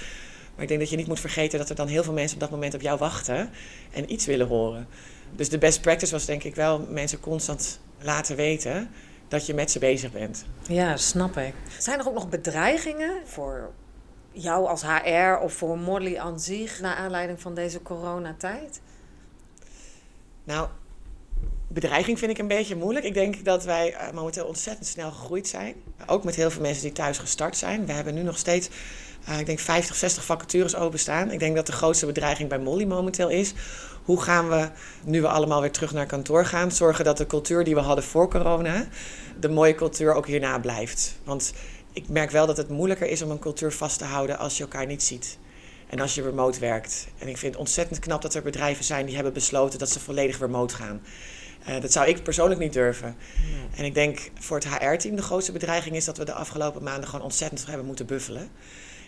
Maar 0.54 0.62
ik 0.62 0.68
denk 0.68 0.80
dat 0.80 0.90
je 0.90 0.96
niet 0.96 1.06
moet 1.06 1.20
vergeten 1.20 1.58
dat 1.58 1.68
er 1.68 1.74
dan 1.74 1.88
heel 1.88 2.02
veel 2.02 2.12
mensen 2.12 2.34
op 2.34 2.40
dat 2.40 2.50
moment 2.50 2.74
op 2.74 2.80
jou 2.80 2.98
wachten 2.98 3.50
en 3.90 4.12
iets 4.12 4.26
willen 4.26 4.46
horen. 4.46 4.86
Dus 5.36 5.48
de 5.48 5.58
best 5.58 5.80
practice 5.80 6.12
was 6.12 6.24
denk 6.24 6.44
ik 6.44 6.54
wel 6.54 6.86
mensen 6.90 7.20
constant 7.20 7.80
laten 8.00 8.36
weten 8.36 8.90
dat 9.28 9.46
je 9.46 9.54
met 9.54 9.70
ze 9.70 9.78
bezig 9.78 10.12
bent. 10.12 10.44
Ja, 10.68 10.96
snap 10.96 11.36
ik. 11.36 11.54
Zijn 11.78 11.98
er 11.98 12.08
ook 12.08 12.14
nog 12.14 12.28
bedreigingen 12.28 13.12
voor 13.24 13.70
jou 14.32 14.66
als 14.66 14.82
HR 14.82 15.42
of 15.42 15.52
voor 15.52 15.78
Molly 15.78 16.16
aan 16.16 16.40
zich 16.40 16.80
naar 16.80 16.96
aanleiding 16.96 17.40
van 17.40 17.54
deze 17.54 17.82
coronatijd? 17.82 18.80
Nou, 20.44 20.68
bedreiging 21.74 22.18
vind 22.18 22.30
ik 22.30 22.38
een 22.38 22.48
beetje 22.48 22.76
moeilijk. 22.76 23.04
Ik 23.04 23.14
denk 23.14 23.44
dat 23.44 23.64
wij 23.64 23.92
uh, 23.92 24.10
momenteel 24.12 24.46
ontzettend 24.46 24.86
snel 24.86 25.10
gegroeid 25.10 25.48
zijn. 25.48 25.74
Ook 26.06 26.24
met 26.24 26.34
heel 26.34 26.50
veel 26.50 26.62
mensen 26.62 26.82
die 26.82 26.92
thuis 26.92 27.18
gestart 27.18 27.56
zijn. 27.56 27.86
We 27.86 27.92
hebben 27.92 28.14
nu 28.14 28.22
nog 28.22 28.38
steeds, 28.38 28.68
uh, 29.28 29.38
ik 29.38 29.46
denk 29.46 29.58
50, 29.58 29.96
60 29.96 30.24
vacatures 30.24 30.76
openstaan. 30.76 31.30
Ik 31.30 31.38
denk 31.38 31.56
dat 31.56 31.66
de 31.66 31.72
grootste 31.72 32.06
bedreiging 32.06 32.48
bij 32.48 32.58
Molly 32.58 32.84
momenteel 32.84 33.28
is 33.28 33.54
hoe 34.04 34.22
gaan 34.22 34.48
we, 34.48 34.68
nu 35.04 35.20
we 35.20 35.28
allemaal 35.28 35.60
weer 35.60 35.70
terug 35.70 35.92
naar 35.92 36.06
kantoor 36.06 36.44
gaan, 36.44 36.72
zorgen 36.72 37.04
dat 37.04 37.16
de 37.16 37.26
cultuur 37.26 37.64
die 37.64 37.74
we 37.74 37.80
hadden 37.80 38.04
voor 38.04 38.30
corona, 38.30 38.86
de 39.40 39.48
mooie 39.48 39.74
cultuur 39.74 40.14
ook 40.14 40.26
hierna 40.26 40.58
blijft. 40.58 41.18
Want 41.24 41.52
ik 41.92 42.08
merk 42.08 42.30
wel 42.30 42.46
dat 42.46 42.56
het 42.56 42.68
moeilijker 42.68 43.06
is 43.06 43.22
om 43.22 43.30
een 43.30 43.38
cultuur 43.38 43.72
vast 43.72 43.98
te 43.98 44.04
houden 44.04 44.38
als 44.38 44.56
je 44.56 44.62
elkaar 44.62 44.86
niet 44.86 45.02
ziet. 45.02 45.38
En 45.88 46.00
als 46.00 46.14
je 46.14 46.22
remote 46.22 46.60
werkt. 46.60 47.06
En 47.18 47.28
ik 47.28 47.38
vind 47.38 47.52
het 47.52 47.60
ontzettend 47.60 47.98
knap 47.98 48.22
dat 48.22 48.34
er 48.34 48.42
bedrijven 48.42 48.84
zijn 48.84 49.06
die 49.06 49.14
hebben 49.14 49.32
besloten 49.32 49.78
dat 49.78 49.90
ze 49.90 50.00
volledig 50.00 50.38
remote 50.38 50.74
gaan. 50.74 51.02
Uh, 51.68 51.80
dat 51.80 51.92
zou 51.92 52.08
ik 52.08 52.22
persoonlijk 52.22 52.60
niet 52.60 52.72
durven. 52.72 53.16
En 53.76 53.84
ik 53.84 53.94
denk 53.94 54.30
voor 54.38 54.56
het 54.56 54.68
HR-team 54.68 55.16
de 55.16 55.22
grootste 55.22 55.52
bedreiging 55.52 55.96
is 55.96 56.04
dat 56.04 56.18
we 56.18 56.24
de 56.24 56.32
afgelopen 56.32 56.82
maanden 56.82 57.08
gewoon 57.08 57.24
ontzettend 57.24 57.66
hebben 57.66 57.86
moeten 57.86 58.06
buffelen 58.06 58.50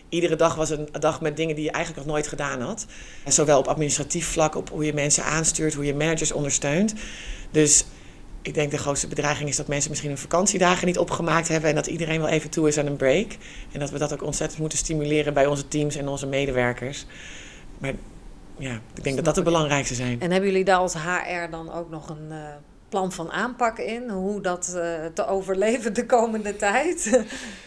iedere 0.09 0.37
dag 0.37 0.55
was 0.55 0.71
een 0.71 0.89
dag 1.01 1.21
met 1.21 1.37
dingen 1.37 1.55
die 1.55 1.65
je 1.65 1.71
eigenlijk 1.71 2.07
nog 2.07 2.15
nooit 2.15 2.29
gedaan 2.29 2.61
had. 2.61 2.87
En 3.25 3.33
zowel 3.33 3.59
op 3.59 3.67
administratief 3.67 4.27
vlak, 4.27 4.55
op 4.55 4.69
hoe 4.69 4.85
je 4.85 4.93
mensen 4.93 5.25
aanstuurt, 5.25 5.75
hoe 5.75 5.85
je 5.85 5.95
managers 5.95 6.33
ondersteunt. 6.33 6.95
Dus 7.51 7.85
ik 8.43 8.55
denk 8.55 8.71
de 8.71 8.79
grootste 8.79 9.09
bedreiging 9.09 9.49
is 9.49 9.57
dat 9.57 9.67
mensen 9.67 9.91
misschien 9.91 10.11
hun 10.11 10.21
vakantiedagen 10.21 10.87
niet 10.87 10.99
opgemaakt 10.99 11.49
hebben 11.49 11.71
en 11.71 11.77
dat 11.77 11.87
iedereen 11.87 12.21
wel 12.21 12.29
even 12.29 12.51
toe 12.51 12.69
is 12.69 12.79
aan 12.79 12.87
een 12.87 12.97
break. 12.97 13.37
En 13.73 13.81
dat 13.81 13.91
we 13.91 13.99
dat 13.99 14.13
ook 14.13 14.23
ontzettend 14.23 14.61
moeten 14.61 14.79
stimuleren 14.79 15.35
bij 15.35 15.47
onze 15.47 15.69
teams 15.69 15.97
en 15.97 16.09
onze 16.09 16.27
medewerkers. 16.27 17.07
Maar 17.79 17.93
ja, 18.59 18.81
ik 18.95 19.05
denk 19.05 19.17
dat 19.17 19.25
dat 19.25 19.35
de 19.35 19.43
belangrijkste 19.43 19.95
zijn. 19.95 20.21
En 20.21 20.31
hebben 20.31 20.51
jullie 20.51 20.65
daar 20.65 20.79
als 20.79 20.95
HR 20.95 21.51
dan 21.51 21.73
ook 21.73 21.91
nog 21.91 22.09
een 22.09 22.29
uh, 22.29 22.37
plan 22.89 23.13
van 23.13 23.31
aanpak 23.31 23.79
in? 23.79 24.11
Hoe 24.11 24.41
dat 24.41 24.73
uh, 24.77 25.07
te 25.15 25.27
overleven 25.27 25.95
de 25.95 26.07
komende 26.07 26.57
tijd? 26.57 27.11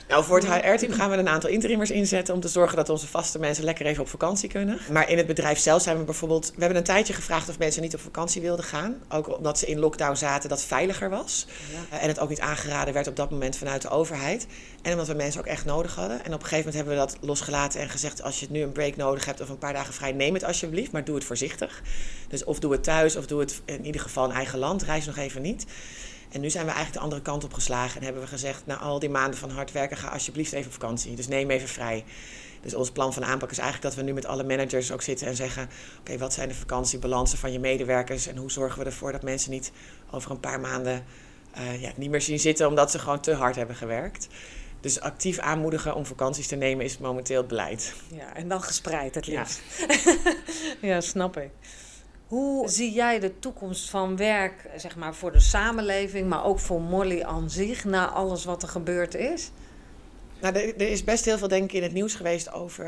Nou, 0.09 0.23
voor 0.23 0.39
het 0.39 0.47
HR-team 0.47 0.91
gaan 0.91 1.09
we 1.09 1.17
een 1.17 1.29
aantal 1.29 1.49
interimmers 1.49 1.91
inzetten 1.91 2.33
om 2.33 2.39
te 2.39 2.47
zorgen 2.47 2.77
dat 2.77 2.89
onze 2.89 3.07
vaste 3.07 3.39
mensen 3.39 3.63
lekker 3.63 3.85
even 3.85 4.01
op 4.01 4.09
vakantie 4.09 4.49
kunnen. 4.49 4.79
Maar 4.91 5.09
in 5.09 5.17
het 5.17 5.27
bedrijf 5.27 5.59
zelf 5.59 5.81
zijn 5.81 5.97
we 5.97 6.03
bijvoorbeeld. 6.03 6.47
We 6.47 6.59
hebben 6.59 6.77
een 6.77 6.83
tijdje 6.83 7.13
gevraagd 7.13 7.49
of 7.49 7.59
mensen 7.59 7.81
niet 7.81 7.93
op 7.93 7.99
vakantie 7.99 8.41
wilden 8.41 8.65
gaan. 8.65 9.01
Ook 9.09 9.37
omdat 9.37 9.59
ze 9.59 9.65
in 9.65 9.79
lockdown 9.79 10.15
zaten, 10.15 10.49
dat 10.49 10.63
veiliger 10.63 11.09
was. 11.09 11.47
Ja. 11.91 11.99
En 11.99 12.07
het 12.07 12.19
ook 12.19 12.29
niet 12.29 12.39
aangeraden 12.39 12.93
werd 12.93 13.07
op 13.07 13.15
dat 13.15 13.29
moment 13.29 13.57
vanuit 13.57 13.81
de 13.81 13.89
overheid. 13.89 14.47
En 14.81 14.91
omdat 14.91 15.07
we 15.07 15.13
mensen 15.13 15.41
ook 15.41 15.47
echt 15.47 15.65
nodig 15.65 15.95
hadden. 15.95 16.25
En 16.25 16.33
op 16.33 16.41
een 16.41 16.47
gegeven 16.47 16.57
moment 16.57 16.75
hebben 16.75 16.93
we 16.93 16.99
dat 16.99 17.27
losgelaten 17.27 17.79
en 17.79 17.89
gezegd: 17.89 18.23
als 18.23 18.39
je 18.39 18.47
nu 18.49 18.61
een 18.61 18.71
break 18.71 18.95
nodig 18.95 19.25
hebt 19.25 19.41
of 19.41 19.49
een 19.49 19.57
paar 19.57 19.73
dagen 19.73 19.93
vrij, 19.93 20.11
neem 20.11 20.33
het 20.33 20.43
alsjeblieft, 20.43 20.91
maar 20.91 21.03
doe 21.03 21.15
het 21.15 21.23
voorzichtig. 21.23 21.81
Dus 22.27 22.43
of 22.43 22.59
doe 22.59 22.71
het 22.71 22.83
thuis 22.83 23.15
of 23.15 23.27
doe 23.27 23.39
het 23.39 23.61
in 23.65 23.85
ieder 23.85 24.01
geval 24.01 24.25
in 24.25 24.35
eigen 24.35 24.59
land. 24.59 24.83
Reis 24.83 25.07
nog 25.15 25.25
even 25.25 25.41
niet. 25.41 25.65
En 26.31 26.41
nu 26.41 26.49
zijn 26.49 26.65
we 26.65 26.71
eigenlijk 26.71 26.97
de 26.97 27.03
andere 27.03 27.21
kant 27.21 27.43
op 27.43 27.53
geslagen 27.53 27.97
en 27.97 28.03
hebben 28.03 28.21
we 28.21 28.27
gezegd: 28.27 28.65
na 28.65 28.77
al 28.77 28.99
die 28.99 29.09
maanden 29.09 29.39
van 29.39 29.49
hard 29.49 29.71
werken, 29.71 29.97
ga 29.97 30.07
alsjeblieft 30.07 30.53
even 30.53 30.67
op 30.67 30.73
vakantie. 30.73 31.15
Dus 31.15 31.27
neem 31.27 31.49
even 31.49 31.67
vrij. 31.67 32.03
Dus 32.61 32.73
ons 32.73 32.91
plan 32.91 33.13
van 33.13 33.25
aanpak 33.25 33.51
is 33.51 33.57
eigenlijk 33.57 33.93
dat 33.93 34.03
we 34.03 34.09
nu 34.09 34.13
met 34.15 34.25
alle 34.25 34.43
managers 34.43 34.91
ook 34.91 35.01
zitten 35.01 35.27
en 35.27 35.35
zeggen: 35.35 35.69
Oké, 35.99 36.17
wat 36.17 36.33
zijn 36.33 36.47
de 36.47 36.55
vakantiebalansen 36.55 37.37
van 37.37 37.51
je 37.51 37.59
medewerkers 37.59 38.27
en 38.27 38.37
hoe 38.37 38.51
zorgen 38.51 38.79
we 38.79 38.85
ervoor 38.85 39.11
dat 39.11 39.23
mensen 39.23 39.51
niet 39.51 39.71
over 40.11 40.31
een 40.31 40.39
paar 40.39 40.59
maanden 40.59 41.05
uh, 41.57 41.81
ja, 41.81 41.91
niet 41.95 42.09
meer 42.09 42.21
zien 42.21 42.39
zitten 42.39 42.67
omdat 42.67 42.91
ze 42.91 42.99
gewoon 42.99 43.19
te 43.19 43.33
hard 43.33 43.55
hebben 43.55 43.75
gewerkt. 43.75 44.27
Dus 44.81 44.99
actief 44.99 45.39
aanmoedigen 45.39 45.95
om 45.95 46.05
vakanties 46.05 46.47
te 46.47 46.55
nemen 46.55 46.85
is 46.85 46.97
momenteel 46.97 47.37
het 47.37 47.47
beleid. 47.47 47.93
Ja, 48.07 48.35
en 48.35 48.47
dan 48.47 48.61
gespreid 48.61 49.15
het 49.15 49.27
liefst. 49.27 49.61
Ja, 49.87 50.23
ja 50.89 51.01
snap 51.01 51.37
ik. 51.37 51.49
Hoe 52.29 52.69
zie 52.69 52.91
jij 52.91 53.19
de 53.19 53.39
toekomst 53.39 53.89
van 53.89 54.17
werk, 54.17 54.69
zeg 54.75 54.95
maar, 54.95 55.15
voor 55.15 55.31
de 55.31 55.39
samenleving, 55.39 56.27
maar 56.27 56.45
ook 56.45 56.59
voor 56.59 56.81
Molly 56.81 57.21
aan 57.21 57.49
zich, 57.49 57.85
na 57.85 58.09
alles 58.09 58.45
wat 58.45 58.63
er 58.63 58.69
gebeurd 58.69 59.15
is? 59.15 59.51
Nou, 60.41 60.55
er, 60.55 60.75
er, 60.75 60.89
is 60.89 61.03
best 61.03 61.25
heel 61.25 61.37
veel, 61.37 61.47
denk 61.47 61.63
ik, 61.63 61.73
in 61.73 61.83
het 61.83 61.93
nieuws 61.93 62.15
geweest 62.15 62.51
over. 62.51 62.85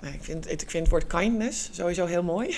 Nou, 0.00 0.14
ik, 0.14 0.24
vind, 0.24 0.50
ik 0.50 0.70
vind 0.70 0.72
het 0.72 0.88
woord 0.88 1.06
kindness 1.06 1.68
sowieso 1.72 2.06
heel 2.06 2.22
mooi. 2.22 2.56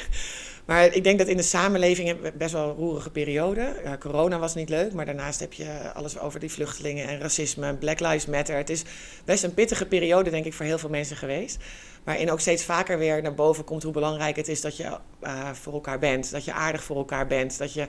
Maar 0.67 0.95
ik 0.95 1.05
denk 1.05 1.19
dat 1.19 1.29
in 1.29 1.37
de 1.37 1.43
samenleving 1.43 2.33
best 2.35 2.53
wel 2.53 2.69
een 2.69 2.75
roerige 2.75 3.11
periode. 3.11 3.75
Corona 3.99 4.39
was 4.39 4.55
niet 4.55 4.69
leuk, 4.69 4.93
maar 4.93 5.05
daarnaast 5.07 5.41
heb 5.41 5.53
je 5.53 5.93
alles 5.95 6.19
over 6.19 6.41
die 6.41 6.51
vluchtelingen 6.51 7.09
en 7.09 7.21
racisme, 7.21 7.75
Black 7.75 8.01
Lives 8.01 8.27
Matter. 8.27 8.57
Het 8.57 8.71
is 8.71 8.83
best 9.25 9.45
een 9.45 9.55
pittige 9.55 9.87
periode, 9.87 10.31
denk 10.31 10.45
ik, 10.45 10.55
voor 10.55 10.65
heel 10.65 10.79
veel 10.79 10.89
mensen 10.89 11.17
geweest. 11.17 11.59
Waarin 12.05 12.31
ook 12.31 12.41
steeds 12.41 12.65
vaker 12.65 12.99
weer 12.99 13.23
naar 13.23 13.35
boven 13.35 13.65
komt 13.65 13.83
hoe 13.83 13.93
belangrijk 13.93 14.37
het 14.37 14.49
is 14.49 14.61
dat 14.61 14.77
je 14.77 14.99
uh, 15.23 15.53
voor 15.53 15.73
elkaar 15.73 15.99
bent. 15.99 16.31
Dat 16.31 16.45
je 16.45 16.53
aardig 16.53 16.85
voor 16.85 16.97
elkaar 16.97 17.27
bent. 17.27 17.59
Dat 17.59 17.73
je, 17.73 17.87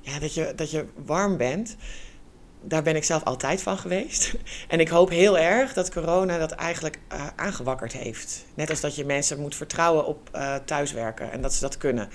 ja, 0.00 0.18
dat 0.18 0.34
je, 0.34 0.52
dat 0.56 0.70
je 0.70 0.84
warm 1.04 1.36
bent. 1.36 1.76
Daar 2.62 2.82
ben 2.82 2.96
ik 2.96 3.04
zelf 3.04 3.24
altijd 3.24 3.62
van 3.62 3.78
geweest. 3.78 4.32
En 4.68 4.80
ik 4.80 4.88
hoop 4.88 5.08
heel 5.08 5.38
erg 5.38 5.72
dat 5.72 5.90
corona 5.90 6.38
dat 6.38 6.50
eigenlijk 6.50 6.98
uh, 7.12 7.26
aangewakkerd 7.36 7.92
heeft. 7.92 8.44
Net 8.54 8.70
als 8.70 8.80
dat 8.80 8.94
je 8.94 9.04
mensen 9.04 9.40
moet 9.40 9.54
vertrouwen 9.54 10.06
op 10.06 10.28
uh, 10.34 10.54
thuiswerken 10.64 11.32
en 11.32 11.42
dat 11.42 11.52
ze 11.52 11.60
dat 11.60 11.76
kunnen. 11.76 12.08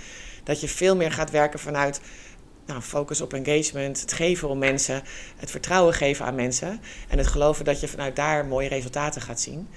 Dat 0.43 0.61
je 0.61 0.67
veel 0.67 0.95
meer 0.95 1.11
gaat 1.11 1.31
werken 1.31 1.59
vanuit 1.59 2.01
nou, 2.65 2.81
focus 2.81 3.21
op 3.21 3.33
engagement, 3.33 4.01
het 4.01 4.13
geven 4.13 4.49
om 4.49 4.57
mensen, 4.57 5.03
het 5.35 5.51
vertrouwen 5.51 5.93
geven 5.93 6.25
aan 6.25 6.35
mensen 6.35 6.81
en 7.07 7.17
het 7.17 7.27
geloven 7.27 7.65
dat 7.65 7.79
je 7.79 7.87
vanuit 7.87 8.15
daar 8.15 8.45
mooie 8.45 8.67
resultaten 8.67 9.21
gaat 9.21 9.41
zien. 9.41 9.67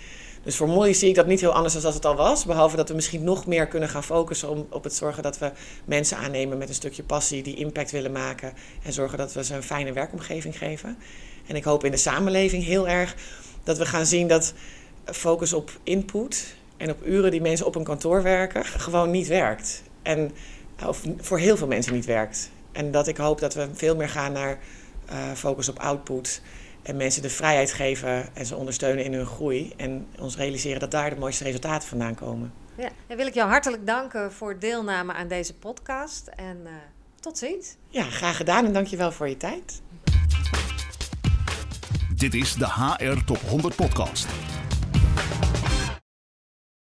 Dus 0.49 0.57
voor 0.57 0.69
Molly 0.69 0.93
zie 0.93 1.09
ik 1.09 1.15
dat 1.15 1.27
niet 1.27 1.41
heel 1.41 1.53
anders 1.53 1.75
dan 1.75 1.85
als 1.85 1.95
het 1.95 2.05
al 2.05 2.17
was. 2.17 2.45
Behalve 2.45 2.77
dat 2.77 2.89
we 2.89 2.95
misschien 2.95 3.25
nog 3.25 3.47
meer 3.47 3.67
kunnen 3.67 3.89
gaan 3.89 4.05
focussen 4.05 4.67
op 4.73 4.85
het 4.85 4.95
zorgen 4.95 5.23
dat 5.23 5.39
we 5.39 5.51
mensen 5.85 6.17
aannemen 6.17 6.59
met 6.59 6.69
een 6.69 6.75
stukje 6.75 7.03
passie 7.03 7.43
die 7.43 7.57
impact 7.57 7.91
willen 7.91 8.13
maken. 8.13 8.53
En 8.83 8.93
zorgen 8.93 9.19
dat 9.19 9.33
we 9.33 9.45
ze 9.45 9.55
een 9.55 9.63
fijne 9.63 9.93
werkomgeving 9.93 10.59
geven. 10.59 10.99
En 11.47 11.57
ik 11.57 11.65
hoop 11.65 11.85
in 11.85 11.91
de 11.91 11.97
samenleving 11.97 12.65
heel 12.65 12.89
erg 12.89 13.17
dat 13.65 13.79
we 13.79 13.87
gaan 13.87 14.07
zien 14.07 14.29
dat 14.29 14.55
focus 15.05 15.53
op 15.53 15.71
input 15.83 16.55
en 16.77 16.91
op 16.91 17.07
uren 17.07 17.31
die 17.31 17.41
mensen 17.41 17.67
op 17.67 17.75
een 17.75 17.85
kantoor 17.85 18.23
werken 18.23 18.65
gewoon 18.65 19.11
niet 19.11 19.27
werkt. 19.27 19.83
En 20.03 20.33
of 20.87 21.03
voor 21.21 21.39
heel 21.39 21.57
veel 21.57 21.67
mensen 21.67 21.93
niet 21.93 22.07
werkt. 22.07 22.51
En 22.73 22.91
dat 22.91 23.07
ik 23.07 23.17
hoop 23.17 23.41
dat 23.41 23.55
we 23.55 23.69
veel 23.73 23.97
meer 23.97 24.09
gaan 24.09 24.33
naar 24.33 24.59
uh, 25.11 25.33
focus 25.35 25.69
op 25.69 25.79
output. 25.79 26.43
En 26.89 26.97
mensen 26.97 27.23
de 27.23 27.31
vrijheid 27.31 27.73
geven 27.73 28.35
en 28.35 28.47
ze 28.47 28.57
ondersteunen 28.57 29.05
in 29.05 29.13
hun 29.13 29.27
groei. 29.27 29.73
En 29.77 30.07
ons 30.19 30.37
realiseren 30.37 30.81
dat 30.81 30.91
daar 30.91 31.11
de 31.11 31.17
mooiste 31.17 31.45
resultaten 31.45 31.89
vandaan 31.89 32.15
komen. 32.15 32.53
Ja, 32.77 32.89
dan 33.07 33.17
wil 33.17 33.27
ik 33.27 33.35
jou 33.35 33.49
hartelijk 33.51 33.87
danken 33.87 34.33
voor 34.33 34.59
deelname 34.59 35.13
aan 35.13 35.29
deze 35.29 35.55
podcast. 35.55 36.27
En 36.27 36.61
uh, 36.65 36.71
tot 37.21 37.39
ziens. 37.39 37.77
Ja, 37.89 38.03
graag 38.03 38.37
gedaan 38.37 38.65
en 38.65 38.73
dankjewel 38.73 39.13
voor 39.13 39.29
je 39.29 39.37
tijd. 39.37 39.83
Dit 42.17 42.35
is 42.35 42.55
de 42.55 42.67
HR 42.67 43.25
Top 43.25 43.41
100 43.41 43.77
Podcast. 43.77 44.27